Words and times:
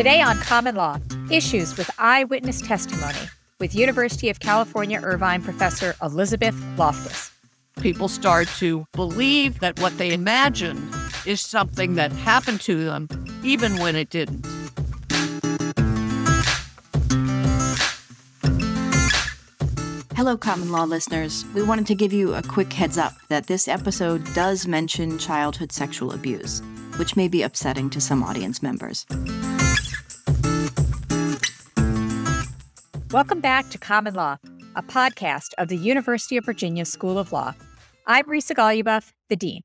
Today 0.00 0.22
on 0.22 0.38
Common 0.38 0.76
Law 0.76 0.98
Issues 1.30 1.76
with 1.76 1.90
Eyewitness 1.98 2.62
Testimony 2.62 3.18
with 3.58 3.74
University 3.74 4.30
of 4.30 4.40
California 4.40 4.98
Irvine 4.98 5.42
professor 5.42 5.94
Elizabeth 6.02 6.56
Loftus. 6.78 7.30
People 7.82 8.08
start 8.08 8.48
to 8.56 8.86
believe 8.92 9.60
that 9.60 9.78
what 9.78 9.98
they 9.98 10.14
imagine 10.14 10.90
is 11.26 11.42
something 11.42 11.96
that 11.96 12.12
happened 12.12 12.62
to 12.62 12.82
them, 12.82 13.08
even 13.44 13.76
when 13.76 13.94
it 13.94 14.08
didn't. 14.08 14.46
Hello, 20.16 20.38
common 20.38 20.72
law 20.72 20.84
listeners. 20.84 21.44
We 21.54 21.62
wanted 21.62 21.86
to 21.88 21.94
give 21.94 22.14
you 22.14 22.32
a 22.32 22.42
quick 22.42 22.72
heads 22.72 22.96
up 22.96 23.12
that 23.28 23.48
this 23.48 23.68
episode 23.68 24.24
does 24.32 24.66
mention 24.66 25.18
childhood 25.18 25.72
sexual 25.72 26.12
abuse, 26.12 26.62
which 26.96 27.16
may 27.16 27.28
be 27.28 27.42
upsetting 27.42 27.90
to 27.90 28.00
some 28.00 28.22
audience 28.22 28.62
members. 28.62 29.04
Welcome 33.12 33.40
back 33.40 33.68
to 33.70 33.78
Common 33.78 34.14
Law, 34.14 34.36
a 34.76 34.84
podcast 34.84 35.52
of 35.58 35.66
the 35.66 35.76
University 35.76 36.36
of 36.36 36.44
Virginia 36.44 36.84
School 36.84 37.18
of 37.18 37.32
Law. 37.32 37.54
I'm 38.06 38.24
Risa 38.26 38.54
Goluboff, 38.54 39.10
the 39.28 39.34
Dean. 39.34 39.62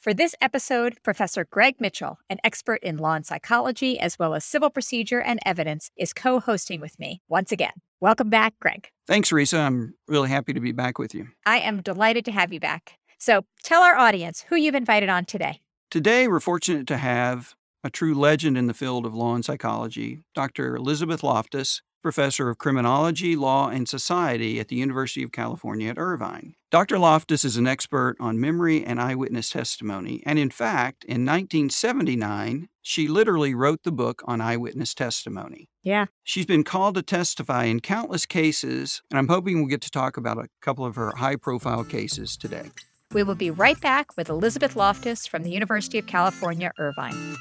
For 0.00 0.14
this 0.14 0.36
episode, 0.40 0.98
Professor 1.02 1.44
Greg 1.44 1.80
Mitchell, 1.80 2.18
an 2.30 2.38
expert 2.44 2.80
in 2.84 2.98
law 2.98 3.14
and 3.14 3.26
psychology 3.26 3.98
as 3.98 4.16
well 4.16 4.32
as 4.32 4.44
civil 4.44 4.70
procedure 4.70 5.20
and 5.20 5.40
evidence, 5.44 5.90
is 5.96 6.12
co 6.12 6.38
hosting 6.38 6.80
with 6.80 6.96
me 7.00 7.20
once 7.28 7.50
again. 7.50 7.72
Welcome 8.00 8.30
back, 8.30 8.54
Greg. 8.60 8.88
Thanks, 9.08 9.30
Risa. 9.30 9.58
I'm 9.58 9.94
really 10.06 10.28
happy 10.28 10.52
to 10.52 10.60
be 10.60 10.70
back 10.70 10.96
with 11.00 11.16
you. 11.16 11.26
I 11.44 11.58
am 11.58 11.82
delighted 11.82 12.24
to 12.26 12.30
have 12.30 12.52
you 12.52 12.60
back. 12.60 12.96
So 13.18 13.44
tell 13.64 13.82
our 13.82 13.96
audience 13.96 14.44
who 14.48 14.54
you've 14.54 14.76
invited 14.76 15.08
on 15.08 15.24
today. 15.24 15.58
Today, 15.90 16.28
we're 16.28 16.38
fortunate 16.38 16.86
to 16.86 16.98
have 16.98 17.56
a 17.82 17.90
true 17.90 18.14
legend 18.14 18.56
in 18.56 18.68
the 18.68 18.72
field 18.72 19.04
of 19.04 19.16
law 19.16 19.34
and 19.34 19.44
psychology, 19.44 20.20
Dr. 20.32 20.76
Elizabeth 20.76 21.24
Loftus, 21.24 21.82
professor 22.04 22.50
of 22.50 22.58
criminology, 22.58 23.34
law, 23.34 23.70
and 23.70 23.88
society 23.88 24.60
at 24.60 24.68
the 24.68 24.76
University 24.76 25.22
of 25.22 25.32
California 25.32 25.88
at 25.88 25.98
Irvine. 25.98 26.54
Dr. 26.70 26.98
Loftus 26.98 27.46
is 27.46 27.56
an 27.56 27.66
expert 27.66 28.14
on 28.20 28.38
memory 28.38 28.84
and 28.84 29.00
eyewitness 29.00 29.48
testimony, 29.48 30.22
and 30.26 30.38
in 30.38 30.50
fact, 30.50 31.02
in 31.04 31.24
1979, 31.24 32.68
she 32.82 33.08
literally 33.08 33.54
wrote 33.54 33.84
the 33.84 33.90
book 33.90 34.22
on 34.26 34.42
eyewitness 34.42 34.92
testimony. 34.92 35.70
Yeah. 35.82 36.06
She's 36.22 36.44
been 36.44 36.62
called 36.62 36.96
to 36.96 37.02
testify 37.02 37.64
in 37.64 37.80
countless 37.80 38.26
cases, 38.26 39.00
and 39.10 39.18
I'm 39.18 39.28
hoping 39.28 39.56
we'll 39.56 39.66
get 39.66 39.80
to 39.80 39.90
talk 39.90 40.18
about 40.18 40.36
a 40.36 40.48
couple 40.60 40.84
of 40.84 40.96
her 40.96 41.14
high 41.16 41.36
profile 41.36 41.84
cases 41.84 42.36
today. 42.36 42.70
We 43.12 43.22
will 43.22 43.34
be 43.34 43.50
right 43.50 43.80
back 43.80 44.14
with 44.14 44.28
Elizabeth 44.28 44.76
Loftus 44.76 45.26
from 45.26 45.42
the 45.42 45.50
University 45.50 45.98
of 45.98 46.06
California, 46.06 46.70
Irvine. 46.78 47.36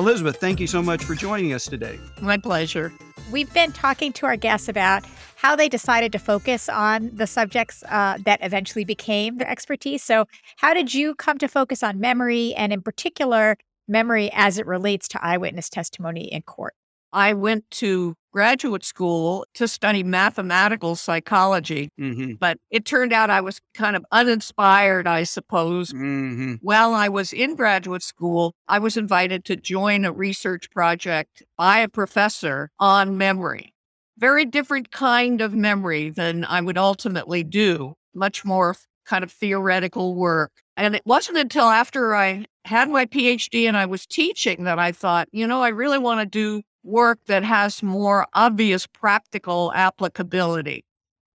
Elizabeth, 0.00 0.38
thank 0.38 0.60
you 0.60 0.66
so 0.66 0.80
much 0.80 1.04
for 1.04 1.14
joining 1.14 1.52
us 1.52 1.66
today. 1.66 2.00
My 2.22 2.38
pleasure. 2.38 2.90
We've 3.30 3.52
been 3.52 3.70
talking 3.70 4.14
to 4.14 4.24
our 4.24 4.36
guests 4.36 4.66
about 4.66 5.04
how 5.36 5.54
they 5.54 5.68
decided 5.68 6.10
to 6.12 6.18
focus 6.18 6.70
on 6.70 7.10
the 7.12 7.26
subjects 7.26 7.82
uh, 7.82 8.16
that 8.24 8.40
eventually 8.42 8.86
became 8.86 9.36
their 9.36 9.48
expertise. 9.48 10.02
So, 10.02 10.24
how 10.56 10.72
did 10.72 10.94
you 10.94 11.14
come 11.14 11.36
to 11.36 11.48
focus 11.48 11.82
on 11.82 12.00
memory 12.00 12.54
and, 12.54 12.72
in 12.72 12.80
particular, 12.80 13.58
memory 13.88 14.30
as 14.32 14.56
it 14.56 14.66
relates 14.66 15.06
to 15.08 15.22
eyewitness 15.22 15.68
testimony 15.68 16.32
in 16.32 16.40
court? 16.42 16.72
I 17.12 17.32
went 17.34 17.70
to 17.72 18.14
graduate 18.32 18.84
school 18.84 19.44
to 19.54 19.66
study 19.66 20.02
mathematical 20.02 20.94
psychology, 20.94 21.88
Mm-hmm. 22.00 22.34
but 22.34 22.58
it 22.70 22.84
turned 22.84 23.12
out 23.12 23.28
I 23.30 23.40
was 23.40 23.60
kind 23.74 23.96
of 23.96 24.04
uninspired, 24.12 25.06
I 25.06 25.24
suppose. 25.24 25.92
Mm-hmm. 25.92 26.54
While 26.62 26.94
I 26.94 27.08
was 27.08 27.32
in 27.32 27.56
graduate 27.56 28.02
school, 28.02 28.54
I 28.68 28.78
was 28.78 28.96
invited 28.96 29.44
to 29.46 29.56
join 29.56 30.04
a 30.04 30.12
research 30.12 30.70
project 30.70 31.42
by 31.58 31.78
a 31.78 31.88
professor 31.88 32.70
on 32.78 33.18
memory. 33.18 33.74
Very 34.16 34.44
different 34.44 34.92
kind 34.92 35.40
of 35.40 35.54
memory 35.54 36.10
than 36.10 36.44
I 36.44 36.60
would 36.60 36.78
ultimately 36.78 37.42
do, 37.42 37.94
much 38.14 38.44
more 38.44 38.76
kind 39.06 39.24
of 39.24 39.32
theoretical 39.32 40.14
work. 40.14 40.52
And 40.76 40.94
it 40.94 41.02
wasn't 41.04 41.38
until 41.38 41.64
after 41.64 42.14
I 42.14 42.46
had 42.64 42.88
my 42.88 43.06
PhD 43.06 43.66
and 43.66 43.76
I 43.76 43.86
was 43.86 44.06
teaching 44.06 44.64
that 44.64 44.78
I 44.78 44.92
thought, 44.92 45.28
you 45.32 45.46
know, 45.46 45.62
I 45.62 45.68
really 45.68 45.98
want 45.98 46.20
to 46.20 46.26
do 46.26 46.62
work 46.82 47.18
that 47.26 47.44
has 47.44 47.82
more 47.82 48.26
obvious 48.34 48.86
practical 48.86 49.72
applicability. 49.74 50.84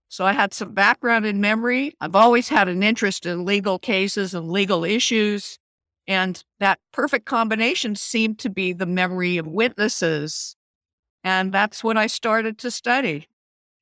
So 0.08 0.26
I 0.26 0.34
had 0.34 0.54
some 0.54 0.74
background 0.74 1.26
in 1.26 1.42
memory. 1.42 1.94
I've 2.00 2.16
always 2.16 2.50
had 2.50 2.68
an 2.68 2.84
interest 2.84 3.26
in 3.26 3.46
legal 3.46 3.80
cases 3.80 4.34
and 4.34 4.50
legal 4.50 4.84
issues. 4.84 5.58
And 6.08 6.42
that 6.60 6.80
perfect 6.92 7.26
combination 7.26 7.96
seemed 7.96 8.40
to 8.40 8.50
be 8.50 8.74
the 8.74 8.86
memory 8.86 9.38
of 9.38 9.48
witnesses. 9.48 10.56
And 11.24 11.52
that's 11.52 11.84
what 11.84 11.98
I 11.98 12.08
started 12.08 12.58
to 12.60 12.72
study. 12.72 13.28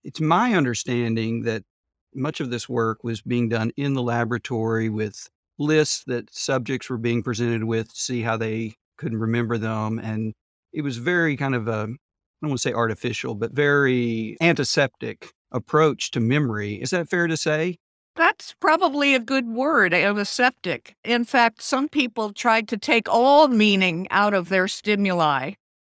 It's 0.04 0.22
my 0.22 0.54
understanding 0.54 1.44
that 1.44 1.64
much 2.16 2.40
of 2.40 2.50
this 2.50 2.70
work 2.70 3.04
was 3.04 3.22
being 3.22 3.50
done 3.50 3.72
in 3.76 3.94
the 3.94 4.04
laboratory 4.04 4.90
with 4.90 5.30
lists 5.58 6.04
that 6.08 6.34
subjects 6.34 6.90
were 6.90 6.98
being 6.98 7.24
presented 7.24 7.64
with 7.64 7.94
to 7.94 8.00
see 8.00 8.22
how 8.22 8.38
they 8.38 8.76
could 8.98 9.14
remember 9.14 9.58
them. 9.58 10.00
And 10.00 10.34
it 10.74 10.82
was 10.82 10.98
very 10.98 11.38
kind 11.38 11.56
of 11.56 11.68
a, 11.68 11.72
I 11.72 11.86
don't 11.86 12.50
want 12.50 12.60
to 12.60 12.70
say 12.70 12.74
artificial, 12.74 13.36
but 13.36 13.52
very 13.52 14.36
antiseptic 14.42 15.32
approach 15.52 16.12
to 16.12 16.20
memory. 16.20 16.82
Is 16.82 16.90
that 16.90 17.10
fair 17.10 17.28
to 17.28 17.38
say? 17.38 17.78
That's 18.16 18.54
probably 18.60 19.16
a 19.16 19.20
good 19.20 19.48
word, 19.48 19.94
antiseptic. 19.94 20.96
In 21.04 21.26
fact, 21.26 21.62
some 21.64 21.90
people 21.90 22.32
tried 22.32 22.68
to 22.68 22.78
take 22.78 23.08
all 23.10 23.48
meaning 23.48 24.08
out 24.12 24.34
of 24.34 24.50
their 24.50 24.68
stimuli 24.68 25.54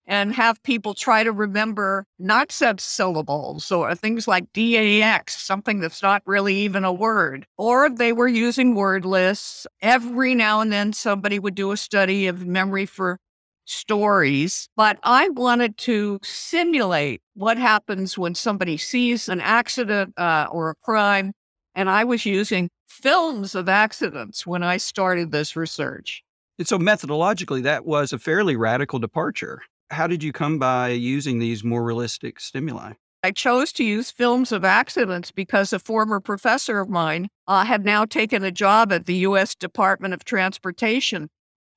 and 0.07 0.35
have 0.35 0.63
people 0.63 0.95
try 0.95 1.25
to 1.25 1.33
remember 1.33 2.07
nonsense 2.19 2.83
syllables 2.83 3.73
or 3.73 3.95
things 3.95 4.29
like 4.29 4.53
DAX, 4.53 5.41
something 5.41 5.81
that's 5.81 6.03
not 6.03 6.23
really 6.27 6.55
even 6.57 6.85
a 6.85 6.93
word. 6.93 7.47
Or 7.57 7.89
they 7.89 8.13
were 8.13 8.29
using 8.29 8.75
word 8.75 9.05
lists. 9.05 9.67
Every 9.81 10.35
now 10.35 10.61
and 10.61 10.73
then 10.73 10.93
somebody 10.93 11.39
would 11.39 11.55
do 11.55 11.73
a 11.73 11.77
study 11.77 12.27
of 12.27 12.47
memory 12.47 12.87
for 12.87 13.19
stories, 13.65 14.69
but 14.77 14.99
I 15.03 15.29
wanted 15.31 15.77
to 15.79 16.19
simulate 16.23 17.23
what 17.35 17.59
happens 17.59 18.19
when 18.19 18.35
somebody 18.35 18.77
sees 18.77 19.29
an 19.29 19.41
accident 19.41 20.15
uh, 20.19 20.47
or 20.51 20.71
a 20.71 20.75
crime. 20.75 21.33
And 21.75 21.91
I 21.91 22.05
was 22.05 22.25
using 22.25 22.71
films 22.89 23.55
of 23.55 23.69
accidents 23.69 24.47
when 24.47 24.63
I 24.63 24.77
started 24.77 25.33
this 25.33 25.57
research. 25.57 26.23
And 26.59 26.69
so 26.69 26.79
methodologically, 26.79 27.63
that 27.65 27.85
was 27.85 28.13
a 28.13 28.19
fairly 28.19 28.55
radical 28.55 28.99
departure. 28.99 29.61
How 29.91 30.07
did 30.07 30.23
you 30.23 30.33
come 30.33 30.59
by 30.59 30.91
using 30.91 31.39
these 31.39 31.65
more 31.65 31.83
realistic 31.83 32.41
stimuli? 32.41 32.93
I 33.25 33.31
chose 33.31 33.73
to 33.75 33.85
use 33.85 34.11
films 34.11 34.53
of 34.53 34.67
accidents 34.67 35.31
because 35.31 35.73
a 35.73 35.79
former 35.79 36.21
professor 36.21 36.79
of 36.79 36.91
mine 36.91 37.29
uh, 37.49 37.65
had 37.65 37.85
now 37.85 38.05
taken 38.05 38.45
a 38.45 38.53
job 38.53 38.93
at 38.93 39.07
the 39.07 39.15
U.S. 39.17 39.55
Department 39.55 40.13
of 40.13 40.25
Transportation. 40.25 41.31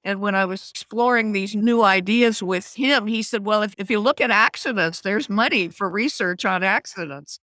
And 0.08 0.22
when 0.22 0.36
I 0.36 0.46
was 0.46 0.70
exploring 0.70 1.34
these 1.34 1.54
new 1.54 1.84
ideas 1.84 2.42
with 2.42 2.76
him, 2.76 3.08
he 3.08 3.22
said, 3.22 3.46
Well, 3.46 3.62
if, 3.62 3.76
if 3.78 3.92
you 3.92 4.00
look 4.00 4.22
at 4.22 4.32
accidents, 4.32 5.02
there's 5.02 5.30
money 5.30 5.68
for 5.68 5.90
research 5.90 6.46
on 6.46 6.64
accidents. 6.64 7.42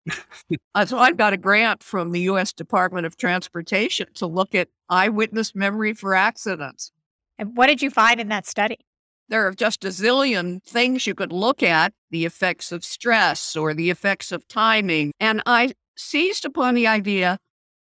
uh, 0.73 0.83
so 0.87 0.97
I 0.97 1.11
got 1.11 1.33
a 1.33 1.37
grant 1.37 1.83
from 1.83 2.13
the 2.13 2.21
U.S. 2.21 2.53
Department 2.53 3.05
of 3.05 3.15
Transportation 3.15 4.07
to 4.15 4.25
look 4.25 4.55
at 4.55 4.69
eyewitness 4.89 5.53
memory 5.53 5.93
for 5.93 6.15
accidents. 6.15 6.91
And 7.37 7.55
what 7.55 7.67
did 7.67 7.83
you 7.83 7.91
find 7.91 8.19
in 8.19 8.29
that 8.29 8.47
study? 8.47 8.79
There 9.29 9.45
are 9.45 9.53
just 9.53 9.85
a 9.85 9.89
zillion 9.89 10.63
things 10.63 11.05
you 11.05 11.13
could 11.13 11.31
look 11.31 11.61
at 11.61 11.93
the 12.09 12.25
effects 12.25 12.71
of 12.71 12.83
stress 12.83 13.55
or 13.55 13.75
the 13.75 13.91
effects 13.91 14.31
of 14.31 14.47
timing. 14.47 15.11
And 15.19 15.43
I 15.45 15.73
seized 15.95 16.43
upon 16.43 16.73
the 16.73 16.87
idea 16.87 17.37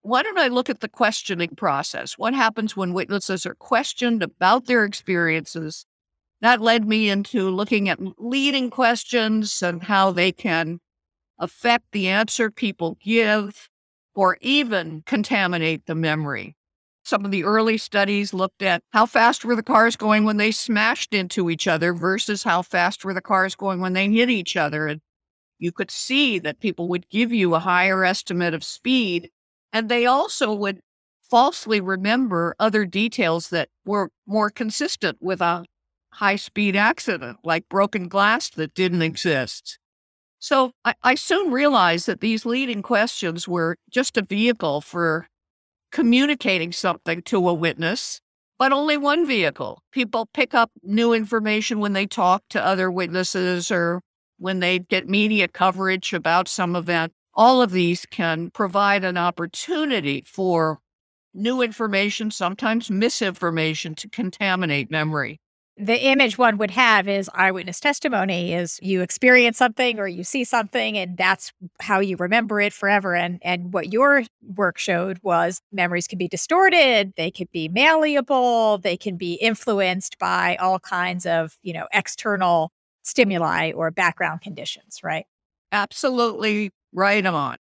why 0.04 0.22
don't 0.22 0.38
I 0.38 0.48
look 0.48 0.68
at 0.68 0.80
the 0.80 0.88
questioning 0.88 1.56
process? 1.56 2.18
What 2.18 2.34
happens 2.34 2.76
when 2.76 2.92
witnesses 2.92 3.46
are 3.46 3.54
questioned 3.54 4.22
about 4.22 4.66
their 4.66 4.84
experiences? 4.84 5.86
That 6.42 6.60
led 6.60 6.86
me 6.86 7.08
into 7.08 7.48
looking 7.48 7.88
at 7.88 7.98
leading 8.18 8.68
questions 8.68 9.62
and 9.62 9.82
how 9.82 10.10
they 10.10 10.30
can 10.30 10.80
affect 11.38 11.86
the 11.92 12.08
answer 12.08 12.50
people 12.50 12.98
give 13.02 13.70
or 14.14 14.36
even 14.42 15.02
contaminate 15.06 15.86
the 15.86 15.94
memory. 15.94 16.54
Some 17.02 17.24
of 17.24 17.30
the 17.30 17.44
early 17.44 17.78
studies 17.78 18.34
looked 18.34 18.62
at 18.62 18.82
how 18.90 19.06
fast 19.06 19.42
were 19.42 19.56
the 19.56 19.62
cars 19.62 19.96
going 19.96 20.24
when 20.24 20.36
they 20.36 20.50
smashed 20.50 21.14
into 21.14 21.48
each 21.48 21.66
other 21.66 21.94
versus 21.94 22.42
how 22.42 22.60
fast 22.60 23.06
were 23.06 23.14
the 23.14 23.22
cars 23.22 23.54
going 23.54 23.80
when 23.80 23.94
they 23.94 24.10
hit 24.10 24.28
each 24.28 24.54
other. 24.54 24.86
And 24.86 25.00
you 25.58 25.72
could 25.72 25.90
see 25.90 26.38
that 26.40 26.60
people 26.60 26.88
would 26.88 27.08
give 27.08 27.32
you 27.32 27.54
a 27.54 27.58
higher 27.58 28.04
estimate 28.04 28.52
of 28.52 28.62
speed. 28.62 29.30
And 29.74 29.88
they 29.88 30.06
also 30.06 30.54
would 30.54 30.80
falsely 31.28 31.80
remember 31.80 32.54
other 32.60 32.86
details 32.86 33.48
that 33.50 33.68
were 33.84 34.10
more 34.24 34.48
consistent 34.48 35.18
with 35.20 35.40
a 35.40 35.64
high 36.12 36.36
speed 36.36 36.76
accident, 36.76 37.38
like 37.42 37.68
broken 37.68 38.06
glass 38.06 38.48
that 38.50 38.72
didn't 38.74 39.02
exist. 39.02 39.78
So 40.38 40.72
I, 40.84 40.94
I 41.02 41.14
soon 41.16 41.50
realized 41.50 42.06
that 42.06 42.20
these 42.20 42.46
leading 42.46 42.82
questions 42.82 43.48
were 43.48 43.76
just 43.90 44.16
a 44.16 44.22
vehicle 44.22 44.80
for 44.80 45.26
communicating 45.90 46.70
something 46.70 47.22
to 47.22 47.48
a 47.48 47.54
witness, 47.54 48.20
but 48.58 48.70
only 48.70 48.96
one 48.96 49.26
vehicle. 49.26 49.82
People 49.90 50.28
pick 50.32 50.54
up 50.54 50.70
new 50.84 51.12
information 51.12 51.80
when 51.80 51.94
they 51.94 52.06
talk 52.06 52.44
to 52.50 52.64
other 52.64 52.90
witnesses 52.92 53.72
or 53.72 54.02
when 54.38 54.60
they 54.60 54.78
get 54.78 55.08
media 55.08 55.48
coverage 55.48 56.12
about 56.12 56.46
some 56.46 56.76
event. 56.76 57.12
All 57.36 57.62
of 57.62 57.72
these 57.72 58.06
can 58.06 58.50
provide 58.50 59.04
an 59.04 59.16
opportunity 59.16 60.22
for 60.26 60.80
new 61.34 61.62
information, 61.62 62.30
sometimes 62.30 62.90
misinformation, 62.90 63.94
to 63.96 64.08
contaminate 64.08 64.90
memory. 64.90 65.40
The 65.76 66.04
image 66.06 66.38
one 66.38 66.56
would 66.58 66.70
have 66.70 67.08
is 67.08 67.28
eyewitness 67.34 67.80
testimony 67.80 68.54
is 68.54 68.78
you 68.80 69.02
experience 69.02 69.58
something 69.58 69.98
or 69.98 70.06
you 70.06 70.22
see 70.22 70.44
something 70.44 70.96
and 70.96 71.16
that's 71.16 71.52
how 71.80 71.98
you 71.98 72.16
remember 72.16 72.60
it 72.60 72.72
forever. 72.72 73.16
And 73.16 73.40
and 73.42 73.72
what 73.74 73.92
your 73.92 74.22
work 74.54 74.78
showed 74.78 75.18
was 75.24 75.60
memories 75.72 76.06
can 76.06 76.18
be 76.18 76.28
distorted 76.28 77.12
they 77.16 77.32
could 77.32 77.50
be 77.50 77.68
malleable 77.68 78.78
they 78.78 78.96
can 78.96 79.16
be 79.16 79.34
influenced 79.34 80.16
by 80.18 80.54
all 80.56 80.78
kinds 80.78 81.26
of 81.26 81.56
you 81.62 81.72
know 81.72 81.88
external 81.92 82.70
stimuli 83.02 83.72
or 83.72 83.90
background 83.90 84.42
conditions 84.42 85.00
right? 85.02 85.26
Absolutely 85.72 86.70
right 86.94 87.26
on 87.26 87.56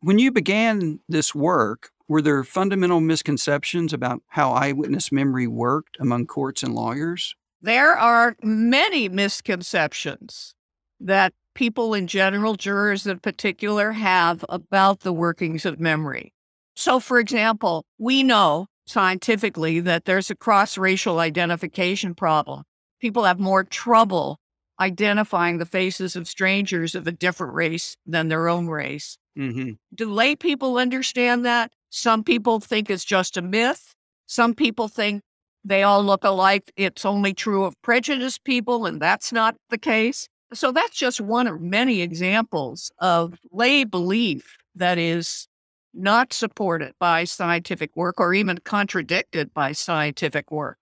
when 0.00 0.18
you 0.18 0.30
began 0.30 1.00
this 1.08 1.34
work 1.34 1.90
were 2.08 2.20
there 2.20 2.44
fundamental 2.44 3.00
misconceptions 3.00 3.92
about 3.92 4.20
how 4.28 4.52
eyewitness 4.52 5.10
memory 5.10 5.46
worked 5.46 5.96
among 5.98 6.26
courts 6.26 6.62
and 6.62 6.74
lawyers 6.74 7.34
there 7.62 7.96
are 7.96 8.36
many 8.42 9.08
misconceptions 9.08 10.54
that 10.98 11.32
people 11.54 11.94
in 11.94 12.06
general, 12.06 12.54
jurors 12.56 13.06
in 13.06 13.18
particular, 13.20 13.92
have 13.92 14.44
about 14.48 15.00
the 15.00 15.12
workings 15.12 15.64
of 15.64 15.78
memory. 15.78 16.32
So, 16.74 16.98
for 16.98 17.18
example, 17.18 17.84
we 17.98 18.22
know 18.22 18.66
scientifically 18.86 19.78
that 19.80 20.06
there's 20.06 20.30
a 20.30 20.34
cross 20.34 20.76
racial 20.76 21.20
identification 21.20 22.14
problem. 22.14 22.64
People 23.00 23.24
have 23.24 23.38
more 23.38 23.62
trouble 23.62 24.38
identifying 24.82 25.58
the 25.58 25.66
faces 25.66 26.16
of 26.16 26.26
strangers 26.26 26.96
of 26.96 27.06
a 27.06 27.12
different 27.12 27.54
race 27.54 27.96
than 28.04 28.28
their 28.28 28.48
own 28.48 28.66
race. 28.66 29.16
Mm-hmm. 29.38 29.72
Do 29.94 30.10
lay 30.10 30.34
people 30.34 30.76
understand 30.76 31.44
that? 31.46 31.72
Some 31.90 32.24
people 32.24 32.58
think 32.58 32.90
it's 32.90 33.04
just 33.04 33.36
a 33.36 33.42
myth. 33.42 33.94
Some 34.26 34.54
people 34.54 34.88
think 34.88 35.22
they 35.64 35.84
all 35.84 36.02
look 36.02 36.24
alike. 36.24 36.72
It's 36.76 37.04
only 37.04 37.32
true 37.32 37.64
of 37.64 37.80
prejudiced 37.82 38.42
people, 38.42 38.84
and 38.86 39.00
that's 39.00 39.32
not 39.32 39.54
the 39.70 39.78
case. 39.78 40.28
So 40.52 40.72
that's 40.72 40.96
just 40.96 41.20
one 41.20 41.46
of 41.46 41.60
many 41.60 42.02
examples 42.02 42.90
of 42.98 43.38
lay 43.52 43.84
belief 43.84 44.56
that 44.74 44.98
is 44.98 45.46
not 45.94 46.32
supported 46.32 46.92
by 46.98 47.24
scientific 47.24 47.94
work 47.94 48.18
or 48.18 48.34
even 48.34 48.58
contradicted 48.58 49.54
by 49.54 49.72
scientific 49.72 50.50
work. 50.50 50.78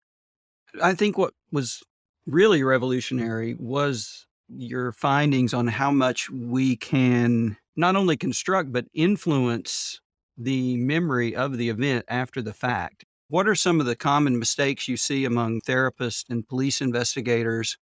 I 0.83 0.95
think 0.95 1.19
what 1.19 1.35
was 1.53 1.83
really 2.31 2.63
revolutionary 2.63 3.55
was 3.59 4.27
your 4.49 4.93
findings 4.93 5.55
on 5.55 5.67
how 5.67 5.91
much 5.91 6.29
we 6.31 6.77
can 6.77 7.57
not 7.77 7.97
only 7.97 8.17
construct 8.17 8.73
but 8.73 8.87
influence 8.95 10.01
the 10.37 10.77
memory 10.77 11.37
of 11.37 11.57
the 11.57 11.69
event 11.69 12.05
after 12.09 12.43
the 12.43 12.55
fact. 12.55 13.05
What 13.29 13.47
are 13.47 13.55
some 13.55 13.79
of 13.79 13.87
the 13.87 13.97
common 13.97 14.39
mistakes 14.39 14.89
you 14.89 14.97
see 14.97 15.25
among 15.25 15.61
therapists 15.61 16.25
and 16.29 16.47
police 16.49 16.81
investigators 16.81 17.77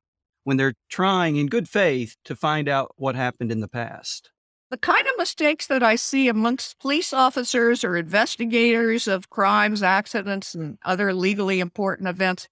when 0.44 0.57
they're 0.57 0.74
trying 0.89 1.36
in 1.36 1.48
good 1.48 1.69
faith 1.69 2.15
to 2.25 2.36
find 2.36 2.68
out 2.68 2.94
what 2.95 3.15
happened 3.15 3.51
in 3.51 3.59
the 3.59 3.68
past? 3.68 4.31
The 4.71 4.77
kind 4.77 5.06
of 5.06 5.13
mistakes 5.18 5.68
that 5.68 5.83
I 5.83 5.95
see 5.95 6.27
amongst 6.27 6.80
police 6.80 7.13
officers 7.13 7.83
or 7.83 7.95
investigators 7.95 9.07
of 9.07 9.30
crimes, 9.30 9.83
accidents, 9.83 10.56
and 10.56 10.80
other 10.83 11.13
legally 11.13 11.59
important 11.59 12.07
events 12.09 12.48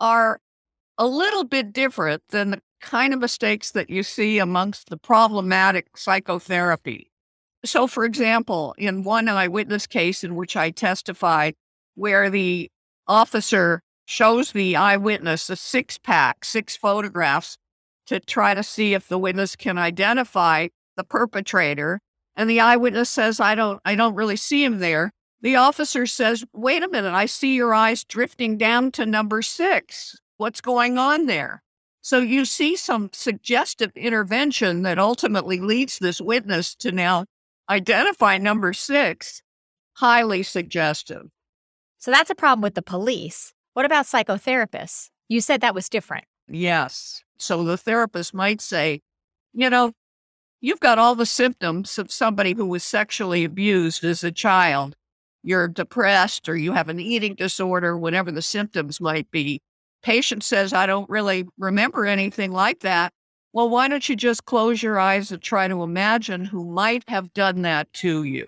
are 0.00 0.40
a 0.98 1.06
little 1.06 1.44
bit 1.44 1.72
different 1.72 2.22
than 2.30 2.50
the 2.50 2.62
kind 2.80 3.14
of 3.14 3.20
mistakes 3.20 3.70
that 3.72 3.90
you 3.90 4.02
see 4.02 4.38
amongst 4.38 4.90
the 4.90 4.96
problematic 4.96 5.96
psychotherapy. 5.96 7.10
So, 7.64 7.86
for 7.86 8.04
example, 8.04 8.74
in 8.76 9.04
one 9.04 9.28
eyewitness 9.28 9.86
case 9.86 10.22
in 10.22 10.36
which 10.36 10.56
I 10.56 10.70
testified, 10.70 11.54
where 11.94 12.28
the 12.28 12.70
officer 13.08 13.80
shows 14.06 14.52
the 14.52 14.76
eyewitness 14.76 15.48
a 15.48 15.56
six 15.56 15.96
pack, 15.96 16.44
six 16.44 16.76
photographs 16.76 17.56
to 18.06 18.20
try 18.20 18.52
to 18.52 18.62
see 18.62 18.92
if 18.92 19.08
the 19.08 19.18
witness 19.18 19.56
can 19.56 19.78
identify 19.78 20.68
the 20.96 21.04
perpetrator. 21.04 22.00
And 22.36 22.50
the 22.50 22.60
eyewitness 22.60 23.08
says, 23.08 23.40
I 23.40 23.54
don't, 23.54 23.80
I 23.84 23.94
don't 23.94 24.14
really 24.14 24.36
see 24.36 24.62
him 24.62 24.78
there. 24.78 25.10
The 25.40 25.56
officer 25.56 26.06
says, 26.06 26.44
wait 26.52 26.82
a 26.82 26.88
minute, 26.88 27.14
I 27.14 27.26
see 27.26 27.54
your 27.54 27.72
eyes 27.72 28.04
drifting 28.04 28.58
down 28.58 28.92
to 28.92 29.06
number 29.06 29.40
six. 29.40 30.18
What's 30.36 30.60
going 30.60 30.98
on 30.98 31.26
there? 31.26 31.62
So 32.00 32.18
you 32.18 32.44
see 32.44 32.76
some 32.76 33.10
suggestive 33.12 33.92
intervention 33.96 34.82
that 34.82 34.98
ultimately 34.98 35.60
leads 35.60 35.98
this 35.98 36.20
witness 36.20 36.74
to 36.76 36.92
now 36.92 37.24
identify 37.70 38.36
number 38.36 38.72
six, 38.72 39.42
highly 39.94 40.42
suggestive. 40.42 41.28
So 41.98 42.10
that's 42.10 42.30
a 42.30 42.34
problem 42.34 42.62
with 42.62 42.74
the 42.74 42.82
police. 42.82 43.54
What 43.72 43.86
about 43.86 44.06
psychotherapists? 44.06 45.08
You 45.28 45.40
said 45.40 45.62
that 45.62 45.74
was 45.74 45.88
different. 45.88 46.24
Yes. 46.48 47.22
So 47.38 47.64
the 47.64 47.78
therapist 47.78 48.34
might 48.34 48.60
say, 48.60 49.00
you 49.52 49.70
know, 49.70 49.92
you've 50.60 50.80
got 50.80 50.98
all 50.98 51.14
the 51.14 51.26
symptoms 51.26 51.98
of 51.98 52.12
somebody 52.12 52.52
who 52.52 52.66
was 52.66 52.84
sexually 52.84 53.44
abused 53.44 54.04
as 54.04 54.22
a 54.22 54.30
child. 54.30 54.96
You're 55.42 55.68
depressed 55.68 56.48
or 56.48 56.56
you 56.56 56.72
have 56.72 56.88
an 56.88 57.00
eating 57.00 57.34
disorder, 57.34 57.96
whatever 57.96 58.30
the 58.30 58.42
symptoms 58.42 59.00
might 59.00 59.30
be. 59.30 59.62
Patient 60.04 60.44
says, 60.44 60.74
I 60.74 60.84
don't 60.84 61.08
really 61.08 61.46
remember 61.58 62.04
anything 62.04 62.52
like 62.52 62.80
that. 62.80 63.10
Well, 63.54 63.70
why 63.70 63.88
don't 63.88 64.06
you 64.06 64.14
just 64.14 64.44
close 64.44 64.82
your 64.82 64.98
eyes 64.98 65.32
and 65.32 65.40
try 65.40 65.66
to 65.66 65.82
imagine 65.82 66.44
who 66.44 66.70
might 66.70 67.08
have 67.08 67.32
done 67.32 67.62
that 67.62 67.90
to 67.94 68.22
you? 68.22 68.46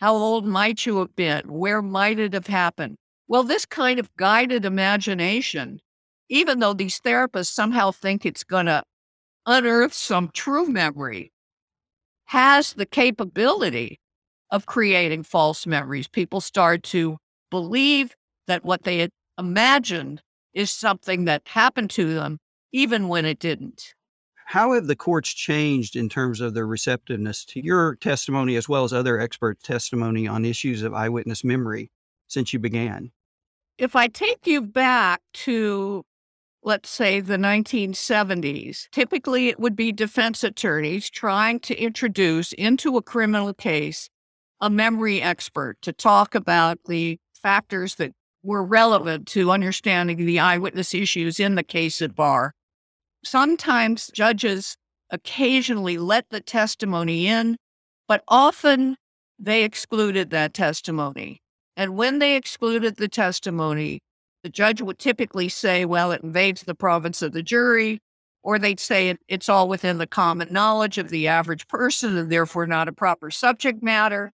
How 0.00 0.14
old 0.14 0.44
might 0.44 0.84
you 0.84 0.98
have 0.98 1.16
been? 1.16 1.50
Where 1.50 1.80
might 1.80 2.18
it 2.18 2.34
have 2.34 2.48
happened? 2.48 2.96
Well, 3.26 3.44
this 3.44 3.64
kind 3.64 3.98
of 3.98 4.14
guided 4.16 4.66
imagination, 4.66 5.80
even 6.28 6.58
though 6.58 6.74
these 6.74 7.00
therapists 7.00 7.46
somehow 7.46 7.90
think 7.90 8.26
it's 8.26 8.44
going 8.44 8.66
to 8.66 8.82
unearth 9.46 9.94
some 9.94 10.30
true 10.34 10.66
memory, 10.66 11.32
has 12.26 12.74
the 12.74 12.86
capability 12.86 14.00
of 14.50 14.66
creating 14.66 15.22
false 15.22 15.66
memories. 15.66 16.08
People 16.08 16.42
start 16.42 16.82
to 16.82 17.16
believe 17.50 18.14
that 18.46 18.66
what 18.66 18.82
they 18.82 18.98
had 18.98 19.10
imagined 19.38 20.20
is 20.54 20.70
something 20.70 21.24
that 21.24 21.42
happened 21.46 21.90
to 21.90 22.14
them, 22.14 22.38
even 22.72 23.08
when 23.08 23.24
it 23.24 23.38
didn't. 23.38 23.94
How 24.46 24.72
have 24.72 24.86
the 24.86 24.96
courts 24.96 25.34
changed 25.34 25.94
in 25.94 26.08
terms 26.08 26.40
of 26.40 26.54
their 26.54 26.66
receptiveness 26.66 27.44
to 27.46 27.62
your 27.62 27.96
testimony 27.96 28.56
as 28.56 28.68
well 28.68 28.84
as 28.84 28.94
other 28.94 29.20
expert 29.20 29.62
testimony 29.62 30.26
on 30.26 30.46
issues 30.46 30.82
of 30.82 30.94
eyewitness 30.94 31.44
memory 31.44 31.90
since 32.28 32.52
you 32.52 32.58
began? 32.58 33.12
If 33.76 33.94
I 33.94 34.08
take 34.08 34.46
you 34.46 34.62
back 34.62 35.20
to, 35.44 36.04
let's 36.62 36.88
say, 36.88 37.20
the 37.20 37.36
1970s, 37.36 38.88
typically 38.90 39.48
it 39.48 39.60
would 39.60 39.76
be 39.76 39.92
defense 39.92 40.42
attorneys 40.42 41.10
trying 41.10 41.60
to 41.60 41.78
introduce 41.78 42.52
into 42.54 42.96
a 42.96 43.02
criminal 43.02 43.52
case 43.52 44.08
a 44.60 44.70
memory 44.70 45.22
expert 45.22 45.76
to 45.82 45.92
talk 45.92 46.34
about 46.34 46.78
the 46.86 47.20
factors 47.34 47.96
that 47.96 48.12
were 48.42 48.64
relevant 48.64 49.26
to 49.28 49.50
understanding 49.50 50.24
the 50.24 50.38
eyewitness 50.38 50.94
issues 50.94 51.40
in 51.40 51.54
the 51.54 51.62
case 51.62 52.00
at 52.00 52.14
bar. 52.14 52.54
Sometimes 53.24 54.10
judges 54.14 54.76
occasionally 55.10 55.98
let 55.98 56.30
the 56.30 56.40
testimony 56.40 57.26
in, 57.26 57.56
but 58.06 58.22
often 58.28 58.96
they 59.38 59.64
excluded 59.64 60.30
that 60.30 60.54
testimony. 60.54 61.40
And 61.76 61.96
when 61.96 62.18
they 62.18 62.36
excluded 62.36 62.96
the 62.96 63.08
testimony, 63.08 64.00
the 64.42 64.48
judge 64.48 64.80
would 64.82 64.98
typically 64.98 65.48
say, 65.48 65.84
well, 65.84 66.12
it 66.12 66.22
invades 66.22 66.62
the 66.62 66.74
province 66.74 67.22
of 67.22 67.32
the 67.32 67.42
jury, 67.42 68.00
or 68.42 68.58
they'd 68.58 68.80
say 68.80 69.08
it, 69.08 69.18
it's 69.28 69.48
all 69.48 69.68
within 69.68 69.98
the 69.98 70.06
common 70.06 70.52
knowledge 70.52 70.98
of 70.98 71.10
the 71.10 71.28
average 71.28 71.66
person 71.68 72.16
and 72.16 72.30
therefore 72.30 72.66
not 72.66 72.88
a 72.88 72.92
proper 72.92 73.30
subject 73.30 73.82
matter. 73.82 74.32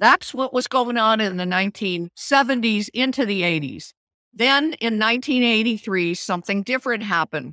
That's 0.00 0.32
what 0.32 0.54
was 0.54 0.66
going 0.66 0.96
on 0.96 1.20
in 1.20 1.36
the 1.36 1.44
1970s 1.44 2.88
into 2.94 3.26
the 3.26 3.42
80s. 3.42 3.92
Then 4.32 4.72
in 4.80 4.98
1983, 4.98 6.14
something 6.14 6.62
different 6.62 7.02
happened. 7.02 7.52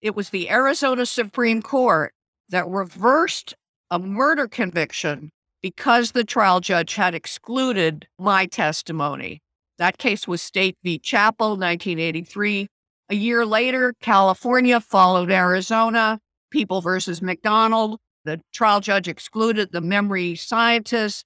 It 0.00 0.16
was 0.16 0.30
the 0.30 0.50
Arizona 0.50 1.04
Supreme 1.04 1.60
Court 1.60 2.12
that 2.48 2.66
reversed 2.66 3.54
a 3.90 3.98
murder 3.98 4.48
conviction 4.48 5.30
because 5.62 6.12
the 6.12 6.24
trial 6.24 6.60
judge 6.60 6.94
had 6.94 7.14
excluded 7.14 8.06
my 8.18 8.46
testimony. 8.46 9.42
That 9.78 9.98
case 9.98 10.26
was 10.26 10.40
State 10.40 10.76
v. 10.82 10.98
Chapple, 10.98 11.58
1983. 11.58 12.68
A 13.10 13.14
year 13.14 13.44
later, 13.44 13.92
California 14.00 14.80
followed 14.80 15.30
Arizona, 15.30 16.18
People 16.50 16.80
versus 16.80 17.20
McDonald. 17.20 17.98
The 18.24 18.40
trial 18.52 18.80
judge 18.80 19.08
excluded 19.08 19.72
the 19.72 19.80
memory 19.80 20.34
scientist. 20.34 21.24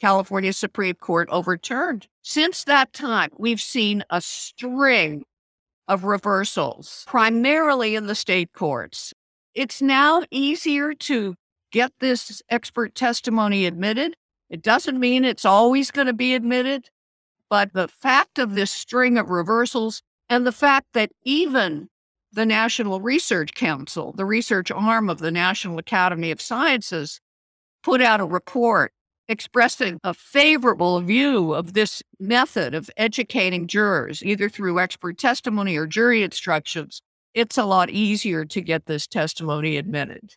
California 0.00 0.52
Supreme 0.52 0.94
Court 0.96 1.28
overturned. 1.30 2.06
Since 2.22 2.64
that 2.64 2.92
time, 2.92 3.30
we've 3.38 3.60
seen 3.60 4.04
a 4.10 4.20
string 4.20 5.24
of 5.88 6.04
reversals, 6.04 7.04
primarily 7.06 7.94
in 7.94 8.06
the 8.06 8.14
state 8.14 8.52
courts. 8.52 9.14
It's 9.54 9.80
now 9.80 10.22
easier 10.30 10.92
to 10.94 11.36
get 11.70 11.92
this 12.00 12.42
expert 12.50 12.94
testimony 12.94 13.66
admitted. 13.66 14.16
It 14.50 14.62
doesn't 14.62 15.00
mean 15.00 15.24
it's 15.24 15.44
always 15.44 15.90
going 15.90 16.06
to 16.08 16.12
be 16.12 16.34
admitted, 16.34 16.90
but 17.48 17.72
the 17.72 17.88
fact 17.88 18.38
of 18.38 18.54
this 18.54 18.70
string 18.70 19.16
of 19.18 19.30
reversals 19.30 20.02
and 20.28 20.46
the 20.46 20.52
fact 20.52 20.88
that 20.92 21.12
even 21.24 21.88
the 22.32 22.46
National 22.46 23.00
Research 23.00 23.54
Council, 23.54 24.12
the 24.12 24.26
research 24.26 24.70
arm 24.70 25.08
of 25.08 25.18
the 25.18 25.30
National 25.30 25.78
Academy 25.78 26.30
of 26.30 26.40
Sciences, 26.40 27.20
put 27.82 28.02
out 28.02 28.20
a 28.20 28.26
report 28.26 28.92
expressing 29.28 29.98
a 30.04 30.14
favorable 30.14 31.00
view 31.00 31.54
of 31.54 31.72
this 31.72 32.02
method 32.18 32.74
of 32.74 32.90
educating 32.96 33.66
jurors, 33.66 34.22
either 34.24 34.48
through 34.48 34.78
expert 34.78 35.18
testimony 35.18 35.76
or 35.76 35.86
jury 35.86 36.22
instructions, 36.22 37.02
it's 37.34 37.58
a 37.58 37.64
lot 37.64 37.90
easier 37.90 38.44
to 38.44 38.60
get 38.60 38.86
this 38.86 39.06
testimony 39.06 39.76
admitted. 39.76 40.34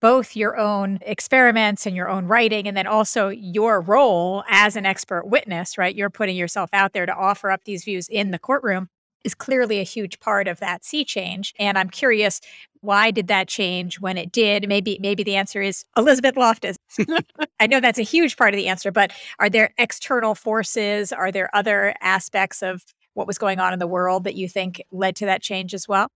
Both 0.00 0.36
your 0.36 0.56
own 0.56 1.00
experiments 1.02 1.84
and 1.84 1.96
your 1.96 2.08
own 2.08 2.26
writing, 2.26 2.68
and 2.68 2.76
then 2.76 2.86
also 2.86 3.30
your 3.30 3.80
role 3.80 4.44
as 4.48 4.76
an 4.76 4.86
expert 4.86 5.26
witness, 5.26 5.76
right? 5.76 5.94
You're 5.94 6.10
putting 6.10 6.36
yourself 6.36 6.70
out 6.72 6.92
there 6.92 7.06
to 7.06 7.14
offer 7.14 7.50
up 7.50 7.64
these 7.64 7.84
views 7.84 8.08
in 8.08 8.30
the 8.30 8.38
courtroom 8.38 8.88
is 9.24 9.34
clearly 9.34 9.80
a 9.80 9.84
huge 9.84 10.20
part 10.20 10.48
of 10.48 10.60
that 10.60 10.84
sea 10.84 11.04
change. 11.04 11.54
And 11.58 11.76
I'm 11.76 11.90
curious, 11.90 12.40
why 12.80 13.10
did 13.10 13.28
that 13.28 13.48
change 13.48 14.00
when 14.00 14.16
it 14.16 14.32
did? 14.32 14.68
Maybe 14.68 14.98
maybe 15.00 15.22
the 15.22 15.36
answer 15.36 15.60
is 15.60 15.84
Elizabeth 15.96 16.36
Loftus. 16.36 16.76
I 17.60 17.66
know 17.66 17.80
that's 17.80 17.98
a 17.98 18.02
huge 18.02 18.36
part 18.36 18.54
of 18.54 18.58
the 18.58 18.68
answer, 18.68 18.90
but 18.92 19.12
are 19.38 19.50
there 19.50 19.74
external 19.78 20.34
forces? 20.34 21.12
Are 21.12 21.32
there 21.32 21.50
other 21.54 21.94
aspects 22.00 22.62
of 22.62 22.84
what 23.14 23.26
was 23.26 23.38
going 23.38 23.58
on 23.58 23.72
in 23.72 23.78
the 23.78 23.86
world 23.86 24.24
that 24.24 24.36
you 24.36 24.48
think 24.48 24.82
led 24.92 25.16
to 25.16 25.26
that 25.26 25.42
change 25.42 25.74
as 25.74 25.88
well? 25.88 26.08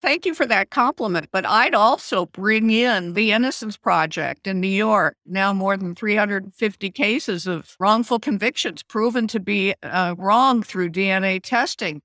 Thank 0.00 0.26
you 0.26 0.34
for 0.34 0.46
that 0.46 0.70
compliment. 0.70 1.28
But 1.32 1.44
I'd 1.44 1.74
also 1.74 2.26
bring 2.26 2.70
in 2.70 3.14
the 3.14 3.32
Innocence 3.32 3.76
Project 3.76 4.46
in 4.46 4.60
New 4.60 4.68
York. 4.68 5.16
Now, 5.26 5.52
more 5.52 5.76
than 5.76 5.96
350 5.96 6.90
cases 6.92 7.48
of 7.48 7.74
wrongful 7.80 8.20
convictions 8.20 8.84
proven 8.84 9.26
to 9.28 9.40
be 9.40 9.74
uh, 9.82 10.14
wrong 10.16 10.62
through 10.62 10.90
DNA 10.90 11.40
testing. 11.42 12.00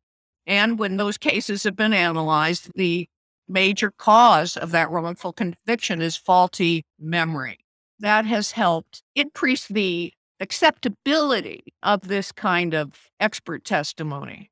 And 0.46 0.78
when 0.78 0.98
those 0.98 1.18
cases 1.18 1.64
have 1.64 1.76
been 1.76 1.94
analyzed, 1.94 2.72
the 2.76 3.08
major 3.48 3.92
cause 3.92 4.58
of 4.58 4.72
that 4.72 4.90
wrongful 4.90 5.34
conviction 5.34 6.02
is 6.02 6.18
faulty 6.18 6.86
memory. 7.00 7.60
That 8.00 8.26
has 8.26 8.52
helped 8.52 9.04
increase 9.16 9.68
the 9.68 10.14
acceptability 10.40 11.64
of 11.82 12.08
this 12.08 12.32
kind 12.32 12.74
of 12.74 13.10
expert 13.20 13.64
testimony. 13.64 14.50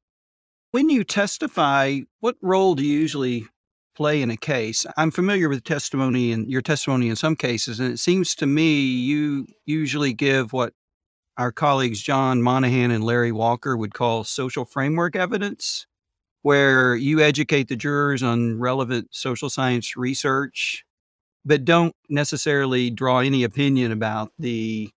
When 0.72 0.90
you 0.90 1.04
testify, 1.04 2.00
what 2.22 2.38
role 2.42 2.76
do 2.76 2.86
you 2.86 2.98
usually 2.98 3.46
play 3.94 4.22
in 4.22 4.32
a 4.32 4.38
case? 4.38 4.86
I'm 4.96 5.12
familiar 5.12 5.50
with 5.50 5.66
testimony 5.66 6.32
and 6.32 6.50
your 6.50 6.62
testimony 6.62 7.10
in 7.10 7.18
some 7.18 7.36
cases, 7.36 7.80
and 7.80 7.92
it 7.92 7.98
seems 7.98 8.36
to 8.36 8.46
me 8.46 8.80
you 8.80 9.48
usually 9.66 10.14
give 10.14 10.54
what 10.54 10.74
our 11.42 11.52
colleagues 11.52 12.00
John 12.00 12.44
Monahan 12.44 12.92
and 12.92 13.04
Larry 13.04 13.32
Walker 13.32 13.76
would 13.76 13.96
call 13.96 14.24
social 14.24 14.64
framework 14.64 15.16
evidence, 15.16 15.88
where 16.44 16.96
you 16.96 17.20
educate 17.20 17.68
the 17.68 17.76
jurors 17.76 18.22
on 18.22 18.60
relevant 18.60 19.08
social 19.10 19.50
science 19.50 19.98
research, 19.98 20.86
but 21.44 21.66
don't 21.66 21.96
necessarily 22.10 22.92
draw 22.92 23.20
any 23.20 23.44
opinion 23.44 23.92
about 23.92 24.32
the 24.38 24.92